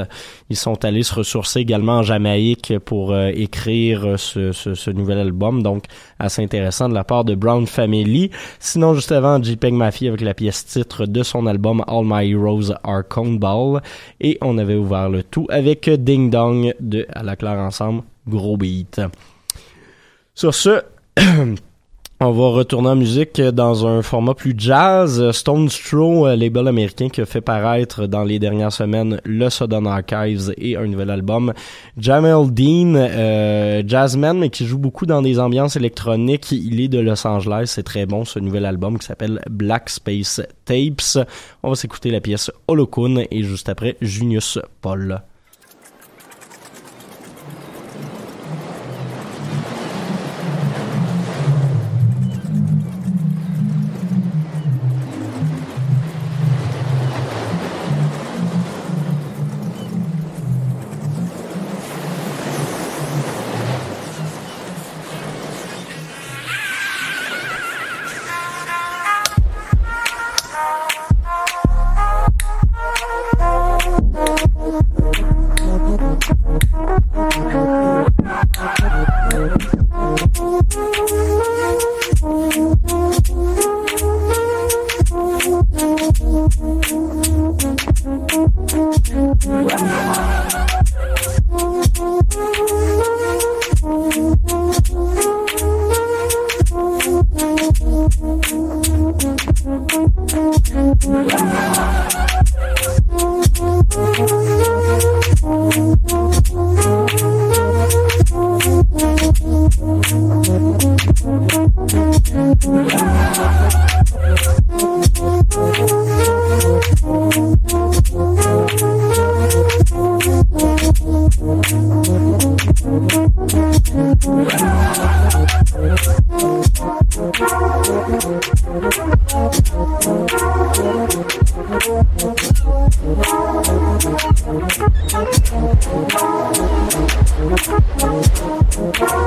Ils 0.50 0.56
sont 0.56 0.84
allés 0.84 1.04
se 1.04 1.14
ressourcer 1.14 1.60
également 1.60 1.98
en 1.98 2.02
Jamaïque 2.02 2.72
pour 2.84 3.16
écrire 3.16 4.18
ce, 4.18 4.50
ce, 4.50 4.74
ce 4.74 4.90
nouvel 4.90 5.18
album, 5.18 5.62
donc 5.62 5.84
assez 6.18 6.42
intéressant 6.42 6.88
de 6.88 6.94
la 6.94 7.04
part 7.04 7.24
de 7.24 7.34
Brown 7.34 7.66
Family. 7.66 8.30
Sinon, 8.58 8.94
juste 8.94 9.12
avant, 9.12 9.42
JPEG 9.42 9.74
Mafia 9.74 10.08
avec 10.08 10.20
la 10.20 10.34
pièce 10.34 10.64
titre 10.66 11.06
de 11.06 11.22
son 11.22 11.46
album 11.46 11.82
All 11.86 12.04
My 12.04 12.30
Heroes 12.30 12.72
Are 12.82 13.02
Ball. 13.38 13.82
Et 14.20 14.38
on 14.40 14.58
avait 14.58 14.76
ouvert 14.76 15.08
le 15.08 15.22
tout 15.22 15.46
avec 15.50 15.88
Ding 15.88 16.30
Dong 16.30 16.74
de 16.80 17.06
À 17.12 17.22
la 17.22 17.36
claire 17.36 17.58
ensemble. 17.58 18.02
Gros 18.26 18.56
beat. 18.56 19.00
Sur 20.34 20.54
ce, 20.54 20.82
on 22.20 22.30
va 22.30 22.48
retourner 22.48 22.88
en 22.88 22.96
musique 22.96 23.40
dans 23.40 23.86
un 23.86 24.00
format 24.00 24.34
plus 24.34 24.54
jazz. 24.56 25.30
Stone 25.32 25.68
Throw, 25.68 26.26
euh, 26.26 26.36
label 26.36 26.68
américain 26.68 27.08
qui 27.08 27.20
a 27.20 27.26
fait 27.26 27.40
paraître 27.40 28.06
dans 28.06 28.22
les 28.22 28.38
dernières 28.38 28.72
semaines 28.72 29.20
le 29.24 29.50
Southern 29.50 29.86
Archives 29.86 30.54
et 30.56 30.76
un 30.76 30.86
nouvel 30.86 31.10
album. 31.10 31.52
Jamel 31.98 32.52
Dean, 32.54 32.94
euh, 32.94 33.82
jazzman, 33.86 34.38
mais 34.38 34.48
qui 34.48 34.64
joue 34.64 34.78
beaucoup 34.78 35.06
dans 35.06 35.22
des 35.22 35.40
ambiances 35.40 35.76
électroniques. 35.76 36.52
Il 36.52 36.80
est 36.80 36.88
de 36.88 37.00
Los 37.00 37.26
Angeles. 37.26 37.64
C'est 37.66 37.82
très 37.82 38.06
bon, 38.06 38.24
ce 38.24 38.38
nouvel 38.38 38.64
album 38.64 38.98
qui 38.98 39.06
s'appelle 39.06 39.40
Black 39.50 39.90
Space 39.90 40.40
Tapes. 40.64 41.26
On 41.62 41.70
va 41.70 41.74
s'écouter 41.74 42.10
la 42.10 42.20
pièce 42.20 42.50
Holocune 42.68 43.24
et 43.30 43.42
juste 43.42 43.68
après, 43.68 43.96
Junius 44.00 44.58
Paul. 44.80 45.20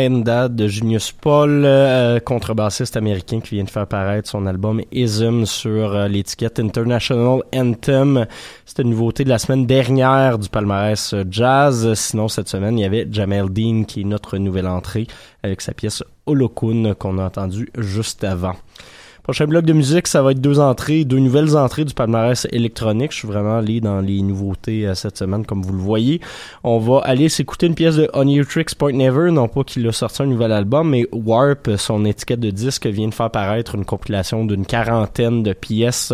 Maenda 0.00 0.48
de 0.48 0.66
Junius 0.66 1.12
Paul, 1.12 1.62
euh, 1.66 2.20
contrebassiste 2.20 2.96
américain 2.96 3.40
qui 3.40 3.56
vient 3.56 3.64
de 3.64 3.70
faire 3.70 3.86
paraître 3.86 4.30
son 4.30 4.46
album 4.46 4.80
Ism 4.92 5.44
sur 5.44 5.94
euh, 5.94 6.08
l'étiquette 6.08 6.58
International 6.58 7.42
Anthem. 7.54 8.26
C'était 8.64 8.82
une 8.82 8.90
nouveauté 8.90 9.24
de 9.24 9.28
la 9.28 9.38
semaine 9.38 9.66
dernière 9.66 10.38
du 10.38 10.48
palmarès 10.48 11.12
euh, 11.12 11.24
jazz. 11.30 11.92
Sinon, 11.92 12.28
cette 12.28 12.48
semaine, 12.48 12.78
il 12.78 12.82
y 12.82 12.86
avait 12.86 13.06
Jamel 13.10 13.50
Dean 13.50 13.84
qui 13.84 14.00
est 14.00 14.04
notre 14.04 14.38
nouvelle 14.38 14.68
entrée 14.68 15.06
avec 15.42 15.60
sa 15.60 15.74
pièce 15.74 16.02
Holokun 16.24 16.94
qu'on 16.94 17.18
a 17.18 17.24
entendu 17.26 17.68
juste 17.76 18.24
avant. 18.24 18.56
Prochain 19.30 19.46
bloc 19.46 19.64
de 19.64 19.72
musique, 19.72 20.08
ça 20.08 20.22
va 20.22 20.32
être 20.32 20.40
deux 20.40 20.58
entrées, 20.58 21.04
deux 21.04 21.20
nouvelles 21.20 21.56
entrées 21.56 21.84
du 21.84 21.94
palmarès 21.94 22.48
électronique. 22.50 23.12
Je 23.12 23.18
suis 23.18 23.28
vraiment 23.28 23.58
allé 23.58 23.80
dans 23.80 24.00
les 24.00 24.22
nouveautés 24.22 24.88
euh, 24.88 24.96
cette 24.96 25.16
semaine, 25.18 25.46
comme 25.46 25.62
vous 25.62 25.72
le 25.72 25.78
voyez. 25.78 26.20
On 26.64 26.80
va 26.80 26.98
aller 27.04 27.28
s'écouter 27.28 27.68
une 27.68 27.76
pièce 27.76 27.94
de 27.94 28.10
On 28.12 28.26
Your 28.26 28.44
Tricks 28.44 28.74
Point 28.74 28.94
Never, 28.94 29.30
non 29.30 29.46
pas 29.46 29.62
qu'il 29.62 29.86
a 29.86 29.92
sorti 29.92 30.22
un 30.22 30.26
nouvel 30.26 30.50
album, 30.50 30.90
mais 30.90 31.06
Warp, 31.12 31.70
son 31.76 32.04
étiquette 32.06 32.40
de 32.40 32.50
disque, 32.50 32.88
vient 32.88 33.06
de 33.06 33.14
faire 33.14 33.30
paraître 33.30 33.76
une 33.76 33.84
compilation 33.84 34.44
d'une 34.44 34.66
quarantaine 34.66 35.44
de 35.44 35.52
pièces 35.52 36.12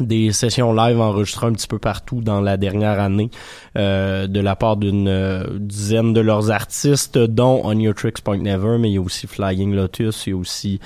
des 0.00 0.32
sessions 0.32 0.72
live 0.72 1.00
enregistrées 1.00 1.46
un 1.46 1.52
petit 1.52 1.66
peu 1.66 1.78
partout 1.78 2.22
dans 2.22 2.40
la 2.40 2.56
dernière 2.56 2.98
année 2.98 3.30
euh, 3.76 4.26
de 4.26 4.40
la 4.40 4.56
part 4.56 4.76
d'une 4.76 5.06
euh, 5.06 5.44
dizaine 5.58 6.12
de 6.12 6.20
leurs 6.20 6.50
artistes 6.50 7.18
dont 7.18 7.60
On 7.64 7.78
Your 7.78 7.94
Tricks 7.94 8.22
Point 8.22 8.38
Never 8.38 8.78
mais 8.78 8.90
il 8.90 8.94
y 8.94 8.98
a 8.98 9.02
aussi 9.02 9.26
Flying 9.26 9.74
Lotus 9.74 10.26
il 10.26 10.30
y 10.30 10.32
a 10.32 10.36
aussi 10.36 10.80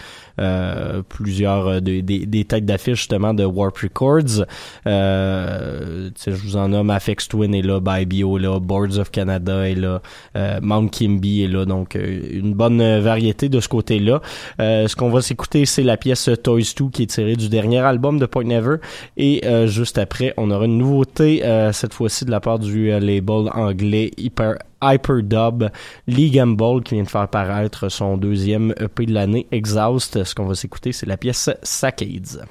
plusieurs 1.08 1.66
euh, 1.66 1.80
des, 1.80 2.02
des, 2.02 2.26
des 2.26 2.44
têtes 2.44 2.64
d'affiche 2.64 2.98
justement 2.98 3.34
de 3.34 3.44
Warp 3.44 3.76
Records. 3.78 4.44
Euh, 4.86 6.10
je 6.26 6.30
vous 6.30 6.56
en 6.56 6.68
nomme 6.68 6.90
Afex 6.90 7.28
Twin 7.28 7.54
est 7.54 7.62
là 7.62 7.80
Bio 7.80 8.38
est 8.38 8.42
là 8.42 8.58
Boards 8.60 8.98
of 8.98 9.10
Canada 9.10 9.68
est 9.68 9.74
là 9.74 10.02
euh, 10.36 10.58
Mount 10.62 10.88
Kimby 10.88 11.42
est 11.42 11.48
là. 11.48 11.64
Donc 11.64 11.94
une 11.96 12.54
bonne 12.54 12.98
variété 13.00 13.48
de 13.48 13.60
ce 13.60 13.68
côté 13.68 13.98
là 13.98 14.20
ce 14.58 14.94
qu'on 14.94 15.10
va 15.10 15.22
s'écouter 15.22 15.66
c'est 15.66 15.82
la 15.82 15.96
pièce 15.96 16.30
Toys 16.42 16.74
2 16.78 16.90
qui 16.90 17.02
est 17.04 17.06
tirée 17.06 17.36
du 17.36 17.48
dernier 17.48 17.78
album 17.78 18.18
de 18.18 18.26
Point 18.26 18.44
Never. 18.44 18.76
Et 19.16 19.40
euh, 19.44 19.66
juste 19.66 19.98
après, 19.98 20.34
on 20.36 20.50
aura 20.50 20.66
une 20.66 20.78
nouveauté, 20.78 21.44
euh, 21.44 21.72
cette 21.72 21.94
fois-ci 21.94 22.24
de 22.24 22.30
la 22.30 22.40
part 22.40 22.58
du 22.58 22.92
euh, 22.92 23.00
label 23.00 23.50
anglais 23.54 24.10
Hyper, 24.16 24.56
Hyperdub, 24.82 25.70
Lee 26.06 26.30
Gamble, 26.30 26.82
qui 26.82 26.94
vient 26.94 27.04
de 27.04 27.08
faire 27.08 27.28
paraître 27.28 27.88
son 27.88 28.16
deuxième 28.16 28.74
EP 28.80 29.06
de 29.06 29.12
l'année, 29.12 29.46
Exhaust. 29.50 30.24
Ce 30.24 30.34
qu'on 30.34 30.46
va 30.46 30.54
s'écouter, 30.54 30.92
c'est 30.92 31.06
la 31.06 31.16
pièce 31.16 31.50
Saccades. 31.62 32.46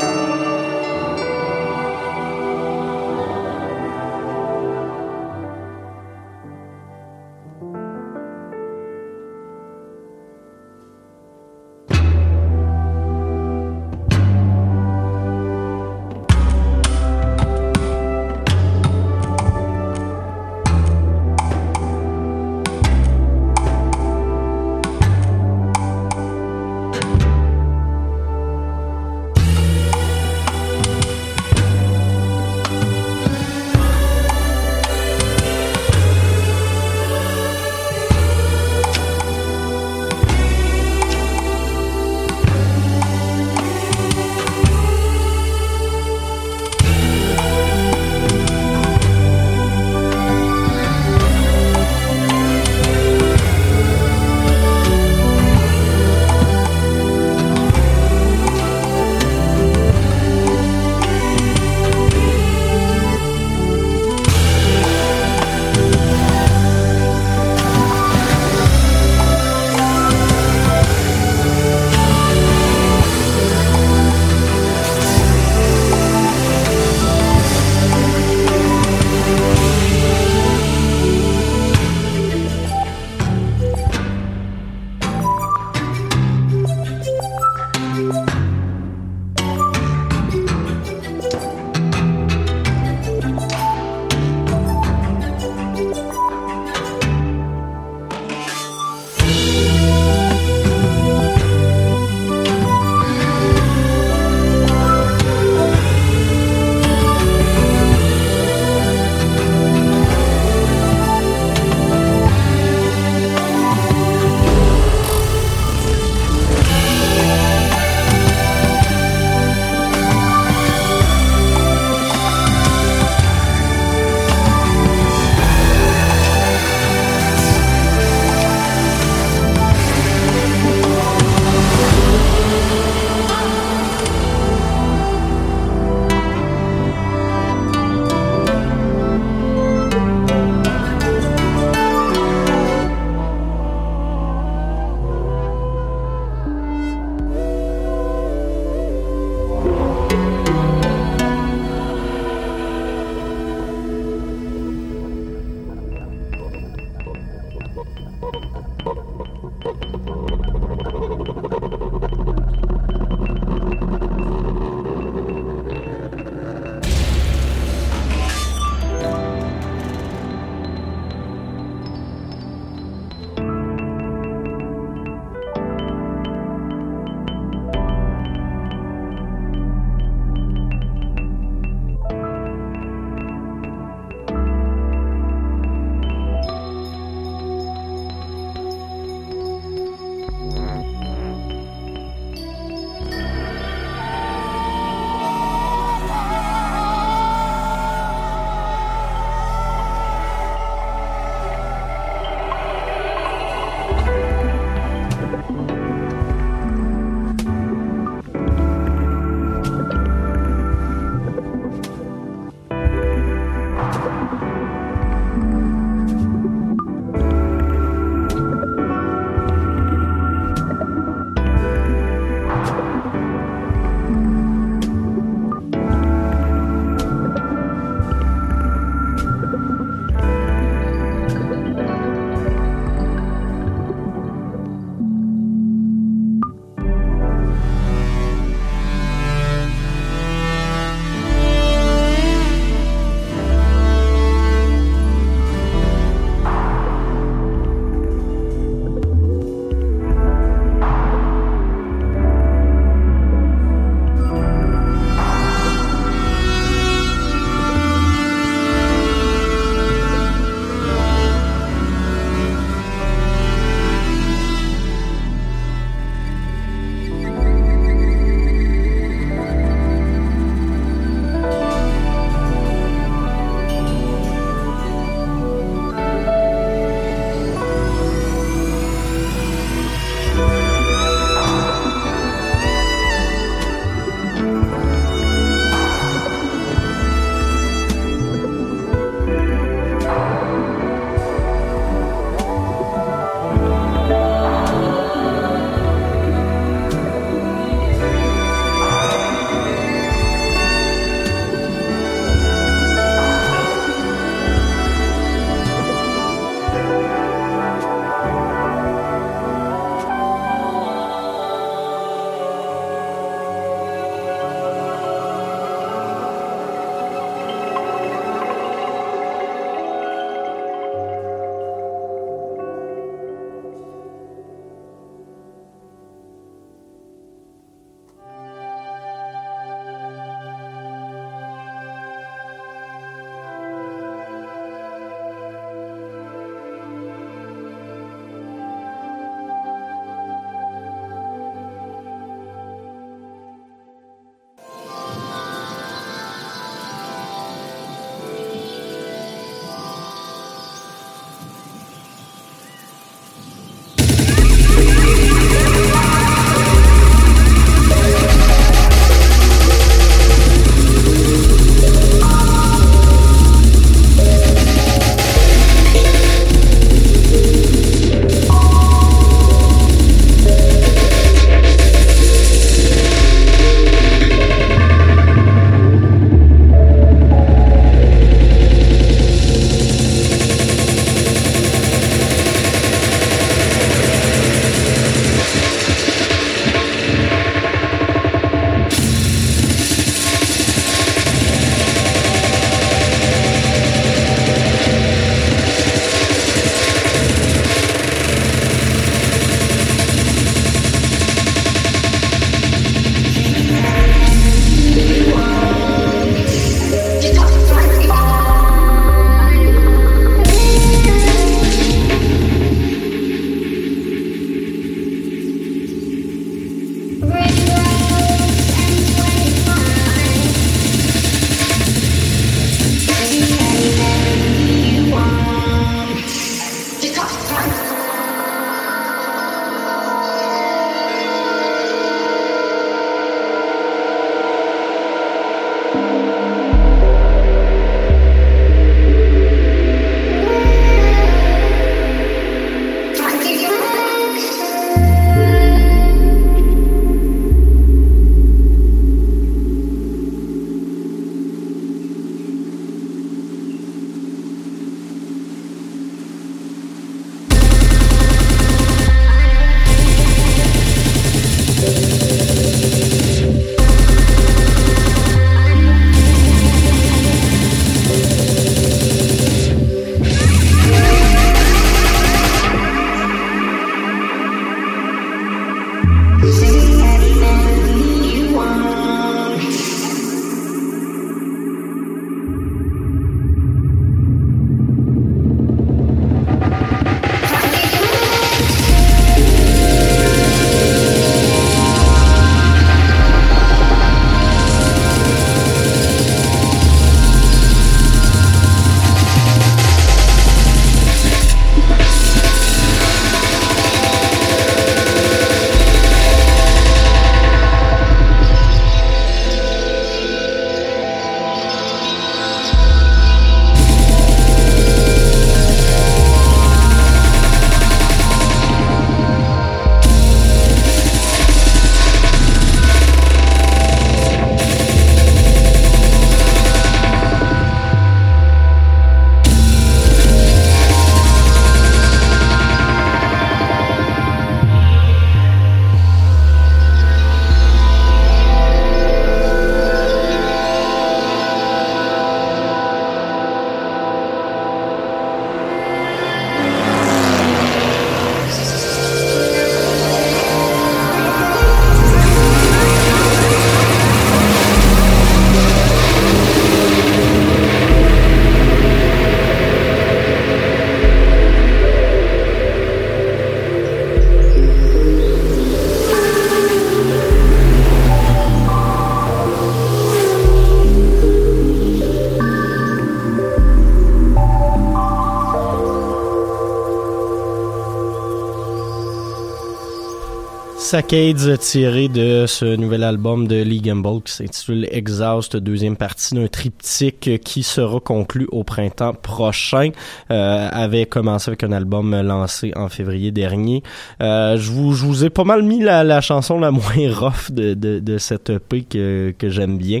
Saccades 580.88 581.58
tiré 581.58 582.08
de 582.08 582.46
ce 582.46 582.64
nouvel 582.64 583.04
album 583.04 583.46
de 583.46 583.60
Lee 583.60 583.82
Gamble 583.82 584.22
qui 584.22 584.32
s'intitule 584.32 584.88
Exhaust, 584.90 585.54
deuxième 585.54 585.98
partie 585.98 586.34
d'un 586.34 586.46
triptyque 586.46 587.42
qui 587.44 587.62
sera 587.62 588.00
conclu 588.00 588.48
au 588.52 588.64
printemps 588.64 589.12
prochain. 589.12 589.90
Euh, 590.30 590.68
avait 590.72 591.04
commencé 591.04 591.50
avec 591.50 591.62
un 591.62 591.72
album 591.72 592.18
lancé 592.22 592.72
en 592.74 592.88
février 592.88 593.32
dernier. 593.32 593.82
Euh, 594.22 594.56
je, 594.56 594.72
vous, 594.72 594.94
je 594.94 595.04
vous 595.04 595.26
ai 595.26 595.28
pas 595.28 595.44
mal 595.44 595.62
mis 595.62 595.80
la, 595.80 596.04
la 596.04 596.22
chanson 596.22 596.58
la 596.58 596.70
moins 596.70 597.12
rough 597.14 597.50
de, 597.50 597.74
de, 597.74 597.98
de 597.98 598.16
cette 598.16 598.48
EP 598.48 598.80
que, 598.84 599.34
que 599.36 599.50
j'aime 599.50 599.76
bien. 599.76 600.00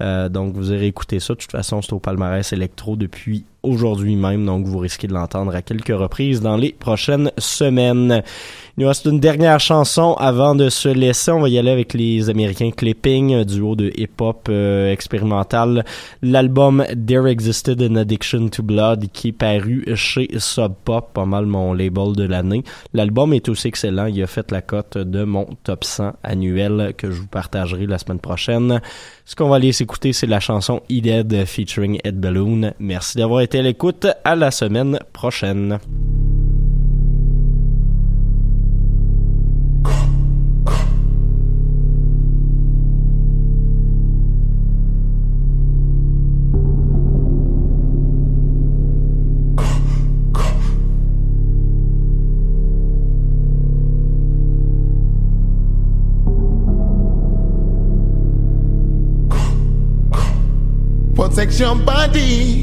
Euh, 0.00 0.28
donc 0.28 0.54
vous 0.54 0.70
aurez 0.70 0.86
écouté 0.86 1.18
ça. 1.18 1.34
De 1.34 1.40
toute 1.40 1.50
façon, 1.50 1.82
c'est 1.82 1.92
au 1.92 1.98
palmarès 1.98 2.52
électro 2.52 2.94
depuis 2.94 3.44
aujourd'hui 3.62 4.16
même, 4.16 4.46
donc 4.46 4.66
vous 4.66 4.78
risquez 4.78 5.08
de 5.08 5.12
l'entendre 5.12 5.54
à 5.54 5.62
quelques 5.62 5.88
reprises 5.88 6.40
dans 6.40 6.56
les 6.56 6.72
prochaines 6.72 7.32
semaines. 7.38 8.22
Il 8.78 8.82
nous 8.82 8.88
reste 8.90 9.06
une 9.06 9.18
dernière 9.18 9.58
chanson 9.58 10.14
avant 10.20 10.54
de 10.54 10.68
se 10.68 10.88
laisser. 10.88 11.32
On 11.32 11.40
va 11.40 11.48
y 11.48 11.58
aller 11.58 11.72
avec 11.72 11.94
les 11.94 12.30
Américains 12.30 12.70
Clipping, 12.70 13.42
duo 13.42 13.74
de 13.74 13.90
hip-hop 13.96 14.46
euh, 14.48 14.92
expérimental. 14.92 15.84
L'album 16.22 16.84
There 17.04 17.28
Existed 17.28 17.82
an 17.82 17.96
Addiction 17.96 18.48
to 18.50 18.62
Blood 18.62 19.08
qui 19.12 19.30
est 19.30 19.32
paru 19.32 19.84
chez 19.96 20.28
Sub 20.38 20.74
Pop, 20.84 21.12
pas 21.12 21.24
mal 21.24 21.46
mon 21.46 21.74
label 21.74 22.14
de 22.14 22.22
l'année. 22.22 22.62
L'album 22.94 23.34
est 23.34 23.48
aussi 23.48 23.66
excellent. 23.66 24.06
Il 24.06 24.22
a 24.22 24.28
fait 24.28 24.52
la 24.52 24.62
cote 24.62 24.96
de 24.96 25.24
mon 25.24 25.48
top 25.64 25.82
100 25.82 26.12
annuel 26.22 26.94
que 26.96 27.10
je 27.10 27.22
vous 27.22 27.26
partagerai 27.26 27.84
la 27.84 27.98
semaine 27.98 28.20
prochaine. 28.20 28.80
Ce 29.24 29.34
qu'on 29.34 29.48
va 29.48 29.56
aller 29.56 29.72
s'écouter, 29.72 30.12
c'est 30.12 30.28
la 30.28 30.38
chanson 30.38 30.82
E 30.88 31.00
Dead 31.00 31.46
featuring 31.46 31.98
Ed 32.04 32.20
Balloon. 32.20 32.74
Merci 32.78 33.18
d'avoir 33.18 33.40
été 33.40 33.58
à 33.58 33.62
l'écoute. 33.62 34.06
À 34.24 34.36
la 34.36 34.52
semaine 34.52 35.00
prochaine. 35.12 35.80
Protect 61.38 61.60
your 61.60 61.76
body. 61.76 62.62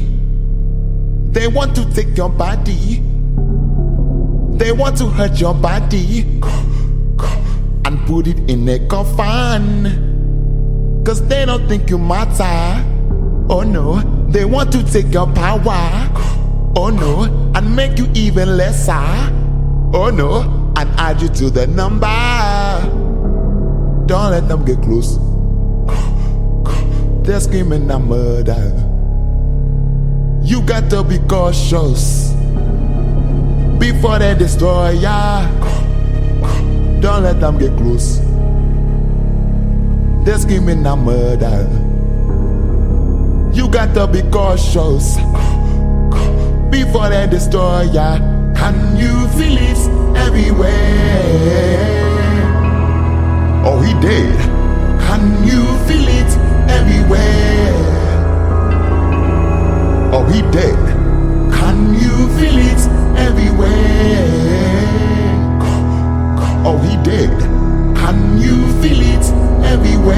They 1.30 1.48
want 1.48 1.74
to 1.76 1.90
take 1.94 2.14
your 2.14 2.28
body. 2.28 3.02
They 4.58 4.70
want 4.70 4.98
to 4.98 5.06
hurt 5.06 5.40
your 5.40 5.54
body 5.54 6.20
and 7.86 8.06
put 8.06 8.26
it 8.26 8.38
in 8.50 8.68
a 8.68 8.78
coffin. 8.86 9.86
Cause 11.06 11.26
they 11.26 11.46
don't 11.46 11.66
think 11.66 11.88
you 11.88 11.96
matter. 11.96 12.84
Oh 13.48 13.62
no, 13.62 14.02
they 14.28 14.44
want 14.44 14.72
to 14.72 14.82
take 14.84 15.10
your 15.10 15.32
power. 15.32 16.12
Oh 16.76 16.90
no, 16.90 17.22
and 17.54 17.74
make 17.74 17.96
you 17.96 18.10
even 18.12 18.58
lesser. 18.58 18.92
Oh 19.94 20.10
no, 20.14 20.42
and 20.76 20.90
add 21.00 21.22
you 21.22 21.30
to 21.30 21.48
the 21.48 21.66
number. 21.66 22.06
Don't 24.06 24.32
let 24.32 24.46
them 24.48 24.66
get 24.66 24.82
close. 24.82 25.25
They're 27.26 27.40
screaming 27.40 27.90
a 27.90 27.98
murder. 27.98 28.72
You 30.44 30.62
got 30.62 30.88
to 30.90 31.02
be 31.02 31.18
cautious 31.28 32.30
before 33.80 34.20
they 34.20 34.36
destroy 34.36 34.90
ya. 34.90 35.44
Don't 37.00 37.24
let 37.24 37.40
them 37.40 37.58
get 37.58 37.76
close. 37.76 38.20
They're 40.24 40.38
screaming 40.38 40.86
a 40.86 40.94
murder. 40.94 41.66
You 43.52 43.68
got 43.70 43.92
to 43.94 44.06
be 44.06 44.22
cautious 44.30 45.16
before 46.70 47.08
they 47.08 47.26
destroy 47.26 47.90
ya. 47.90 48.18
Can 48.54 48.96
you 48.96 49.26
feel 49.36 49.58
it 49.58 50.16
everywhere? 50.16 50.70
Oh, 53.66 53.80
he 53.80 53.92
did. 54.00 54.38
Can 55.00 55.44
you 55.44 55.64
feel 55.88 56.06
it 56.06 56.25
everywhere? 56.86 57.72
Oh, 60.12 60.24
he 60.32 60.42
dead. 60.52 60.76
Can 61.52 61.94
you 61.94 62.28
feel 62.38 62.58
it 62.58 63.18
everywhere? 63.18 63.68
Oh, 66.64 66.78
he 66.78 66.96
dead. 67.02 67.30
Can 67.96 68.38
you 68.38 68.56
feel 68.82 69.00
it 69.00 69.24
everywhere? 69.64 70.16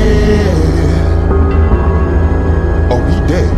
Oh, 2.90 3.04
he 3.06 3.26
dead. 3.26 3.54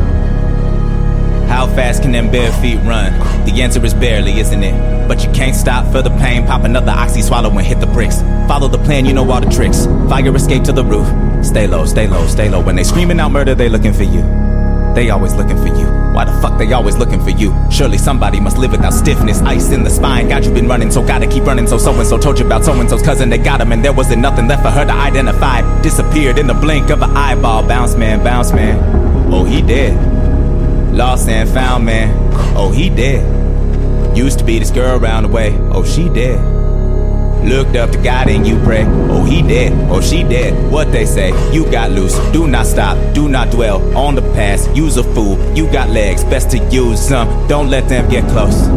How 1.49 1.67
fast 1.67 2.03
can 2.03 2.13
them 2.13 2.31
bare 2.31 2.53
feet 2.61 2.79
run? 2.79 3.13
The 3.45 3.63
answer 3.63 3.85
is 3.85 3.95
barely, 3.95 4.39
isn't 4.39 4.63
it? 4.63 5.09
But 5.09 5.25
you 5.25 5.33
can't 5.33 5.57
stop 5.57 5.91
for 5.93 6.03
the 6.03 6.11
pain. 6.11 6.47
Pop 6.47 6.63
another 6.63 6.93
oxy, 6.93 7.23
swallow 7.23 7.51
and 7.51 7.67
hit 7.67 7.81
the 7.81 7.87
bricks. 7.87 8.23
Follow 8.47 8.69
the 8.69 8.79
plan, 8.79 9.05
you 9.05 9.13
know 9.13 9.29
all 9.29 9.41
the 9.41 9.51
tricks. 9.51 9.87
Fire 10.09 10.35
escape 10.35 10.63
to 10.65 10.73
the 10.73 10.85
roof. 10.85 11.09
Stay 11.43 11.66
low, 11.66 11.86
stay 11.86 12.07
low, 12.07 12.26
stay 12.26 12.49
low. 12.49 12.61
When 12.61 12.76
they 12.76 12.84
screaming 12.84 13.18
out 13.20 13.32
murder, 13.32 13.55
they 13.55 13.68
looking 13.68 13.93
for 13.93 14.05
you. 14.05 14.22
They 14.95 15.11
always 15.11 15.34
looking 15.34 15.57
for 15.57 15.68
you. 15.68 15.86
Why 16.12 16.24
the 16.24 16.32
fuck 16.41 16.59
they 16.59 16.72
always 16.72 16.97
looking 16.97 17.22
for 17.22 17.30
you? 17.30 17.55
Surely 17.70 17.97
somebody 17.97 18.41
must 18.41 18.59
live 18.59 18.72
without 18.72 18.93
stiffness, 18.93 19.41
ice 19.41 19.70
in 19.70 19.84
the 19.84 19.91
spine. 19.91 20.28
God, 20.28 20.45
you 20.45 20.53
been 20.53 20.68
running, 20.68 20.91
so 20.91 21.01
gotta 21.03 21.26
keep 21.26 21.45
running. 21.45 21.66
So 21.66 21.78
so 21.78 21.95
and 21.95 22.07
so 22.07 22.18
told 22.18 22.38
you 22.38 22.47
about 22.47 22.64
so 22.64 22.72
and 22.72 22.91
so's 22.91 23.03
cousin. 23.03 23.30
They 23.30 23.38
got 23.38 23.61
him, 23.61 23.72
and 23.72 23.84
there 23.84 23.93
wasn't 23.93 24.20
nothing 24.20 24.49
left 24.49 24.62
for 24.62 24.70
her 24.70 24.84
to 24.84 24.93
identify. 24.93 25.62
Disappeared 25.82 26.38
in 26.38 26.47
the 26.47 26.55
blink 26.55 26.91
of 26.91 27.03
an 27.03 27.16
eyeball. 27.16 27.66
Bounce 27.66 27.95
man, 27.95 28.22
bounce 28.24 28.53
man. 28.53 29.32
Oh, 29.32 29.45
he 29.45 29.62
dead. 29.62 29.97
Lost 30.93 31.28
and 31.28 31.49
found 31.49 31.86
man. 31.86 32.12
Oh, 32.57 32.72
he 32.72 32.91
dead. 32.91 34.16
Used 34.16 34.41
to 34.41 34.45
be 34.45 34.59
this 34.59 34.72
girl 34.72 34.99
around 34.99 35.22
the 35.22 35.28
way. 35.28 35.57
Oh, 35.70 35.84
she 35.84 36.09
dead. 36.09 36.60
Looked 37.45 37.76
up 37.76 37.91
to 37.91 37.99
God 37.99 38.28
and 38.28 38.47
you 38.47 38.59
pray. 38.64 38.84
Oh, 38.86 39.24
he 39.24 39.43
dead. 39.43 39.72
Oh, 39.91 40.01
she 40.01 40.22
dead. 40.22 40.70
What 40.70 40.93
they 40.93 41.07
say. 41.07 41.30
You 41.53 41.70
got 41.70 41.91
loose. 41.91 42.16
Do 42.32 42.47
not 42.47 42.66
stop. 42.66 43.14
Do 43.14 43.28
not 43.28 43.51
dwell 43.51 43.97
on 43.97 44.14
the 44.14 44.22
past. 44.34 44.74
Use 44.76 44.97
a 44.97 45.05
fool. 45.14 45.38
You 45.57 45.70
got 45.72 45.88
legs. 45.88 46.22
Best 46.24 46.51
to 46.51 46.59
use 46.68 47.01
some. 47.01 47.49
Don't 47.49 47.70
let 47.70 47.88
them 47.88 48.09
get 48.11 48.28
close. 48.28 48.68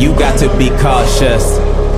You 0.00 0.14
got 0.18 0.38
to 0.40 0.48
be 0.56 0.70
cautious. 0.80 1.44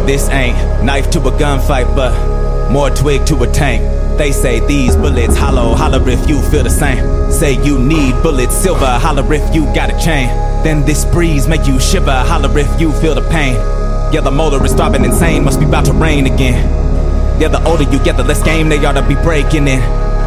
This 0.07 0.29
ain't 0.31 0.85
knife 0.85 1.11
to 1.11 1.21
a 1.21 1.33
gunfight, 1.33 1.95
but 1.97 2.71
more 2.71 2.91
twig 2.91 3.27
to 3.27 3.43
a 3.43 3.47
tank. 3.47 3.83
They 4.19 4.33
say 4.33 4.61
these 4.67 4.97
bullets 4.97 5.37
hollow, 5.37 5.75
holler 5.75 6.09
if 6.09 6.29
you 6.29 6.41
feel 6.51 6.63
the 6.63 6.71
same. 6.71 7.31
Say 7.31 7.63
you 7.63 7.79
need 7.79 8.13
bullets, 8.23 8.57
silver, 8.57 8.87
holler 8.87 9.31
if 9.35 9.55
you 9.55 9.65
got 9.75 9.91
a 9.93 9.99
chain. 10.03 10.29
Then 10.65 10.85
this 10.85 11.05
breeze 11.05 11.47
make 11.47 11.67
you 11.67 11.79
shiver, 11.79 12.25
holler 12.25 12.59
if 12.59 12.81
you 12.81 12.93
feel 12.93 13.15
the 13.15 13.29
pain. 13.29 13.57
Yeah, 14.13 14.21
the 14.21 14.31
motor 14.31 14.65
is 14.65 14.73
throbbing 14.73 15.05
insane, 15.05 15.45
must 15.45 15.59
be 15.59 15.67
about 15.67 15.85
to 15.87 15.93
rain 15.93 16.27
again. 16.27 16.63
Yeah, 17.41 17.49
the 17.49 17.63
older 17.67 17.83
you 17.83 18.03
get, 18.03 18.17
the 18.17 18.25
less 18.25 18.43
game 18.43 18.69
they 18.69 18.83
ought 18.85 18.93
to 18.93 19.07
be 19.07 19.15
breaking 19.17 19.69
in. 19.69 19.81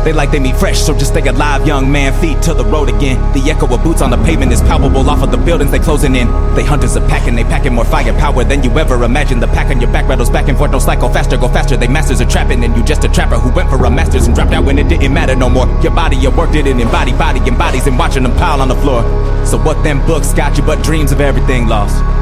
They 0.03 0.13
like 0.13 0.31
they 0.31 0.39
meet 0.39 0.55
fresh, 0.55 0.79
so 0.79 0.93
just 0.93 1.11
stay 1.11 1.27
alive, 1.27 1.65
young 1.65 1.91
man. 1.91 2.13
Feet 2.21 2.41
to 2.43 2.53
the 2.53 2.63
road 2.63 2.87
again. 2.87 3.17
The 3.33 3.49
echo 3.51 3.73
of 3.73 3.83
boots 3.83 4.01
on 4.01 4.11
the 4.11 4.17
pavement 4.17 4.51
is 4.51 4.61
palpable 4.61 5.09
off 5.09 5.23
of 5.23 5.31
the 5.31 5.37
buildings 5.37 5.71
they 5.71 5.79
closing 5.79 6.15
in. 6.15 6.27
They 6.55 6.63
hunters 6.63 6.95
are 6.95 7.07
packing, 7.09 7.35
they 7.35 7.43
packing 7.43 7.73
more 7.73 7.83
firepower 7.83 8.43
than 8.43 8.63
you 8.63 8.77
ever 8.79 9.03
imagined. 9.03 9.41
The 9.41 9.47
pack 9.47 9.67
on 9.67 9.81
your 9.81 9.91
back 9.91 10.07
rattles 10.07 10.29
back 10.29 10.47
and 10.47 10.57
forth, 10.57 10.71
don't 10.71 10.81
slack, 10.81 10.99
go 10.99 11.09
faster, 11.09 11.37
go 11.37 11.49
faster. 11.49 11.75
They 11.75 11.87
masters 11.87 12.21
are 12.21 12.29
trapping, 12.29 12.63
and 12.63 12.75
you 12.77 12.83
just 12.83 13.03
a 13.03 13.09
trapper 13.09 13.39
who 13.39 13.51
went 13.51 13.69
for 13.69 13.83
a 13.83 13.89
masters 13.89 14.27
and 14.27 14.35
dropped 14.35 14.51
out 14.51 14.65
when 14.65 14.77
it 14.77 14.87
didn't 14.87 15.13
matter 15.13 15.35
no 15.35 15.49
more. 15.49 15.67
Your 15.81 15.93
body, 15.93 16.15
your 16.15 16.31
work 16.31 16.51
didn't 16.51 16.79
embody, 16.79 17.11
body 17.11 17.39
embodies, 17.39 17.87
and 17.87 17.97
watching 17.97 18.23
them 18.23 18.35
pile 18.37 18.61
on 18.61 18.67
the 18.67 18.75
floor. 18.75 19.03
So 19.45 19.57
what 19.57 19.83
them 19.83 20.05
books 20.05 20.33
got 20.33 20.57
you 20.57 20.63
but 20.63 20.83
dreams 20.83 21.11
of 21.11 21.21
everything 21.21 21.67
lost? 21.67 22.18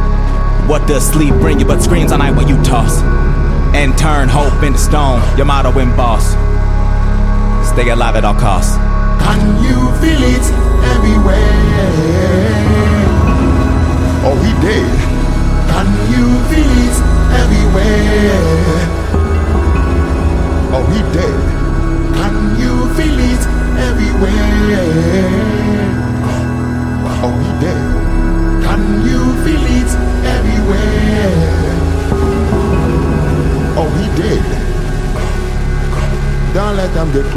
What 0.67 0.85
does 0.85 1.07
sleep 1.07 1.33
bring 1.35 1.59
you 1.61 1.65
but 1.65 1.81
screams 1.81 2.11
all 2.11 2.17
night 2.17 2.35
when 2.35 2.49
you 2.49 2.61
toss? 2.61 3.01
And 3.73 3.97
turn 3.97 4.27
hope 4.27 4.63
into 4.63 4.77
stone, 4.77 5.21
your 5.37 5.45
motto 5.45 5.71
and 5.79 5.95
boss. 5.95 6.35
Stay 7.69 7.89
alive 7.89 8.17
at 8.17 8.25
all 8.25 8.35
costs. 8.35 8.75
Can 8.75 9.39
you 9.63 9.79
feel 10.03 10.21
it 10.27 10.45
everywhere? 10.91 11.37
Oh, 14.27 14.35
he 14.43 14.51
did. 14.59 14.91
Can 15.71 15.87
you 16.11 16.25
feel 16.51 16.71
it 16.83 16.97
everywhere? 17.39 18.35
Oh, 20.75 20.83
he 20.91 20.99
did. 21.15 21.39
Can 22.19 22.35
you 22.59 22.73
feel 22.95 23.19
it 23.23 23.43
everywhere? 23.87 24.83
Oh, 27.23 27.31
he 27.39 27.51
did. 27.63 27.81
Can 28.67 28.81
you 29.07 29.21
feel 29.45 29.63
it 29.63 29.91
Oh, 33.79 33.89
he 33.97 34.05
did. 34.21 34.43
Don't 36.53 36.75
let 36.75 36.93
them 36.93 37.11
get. 37.13 37.25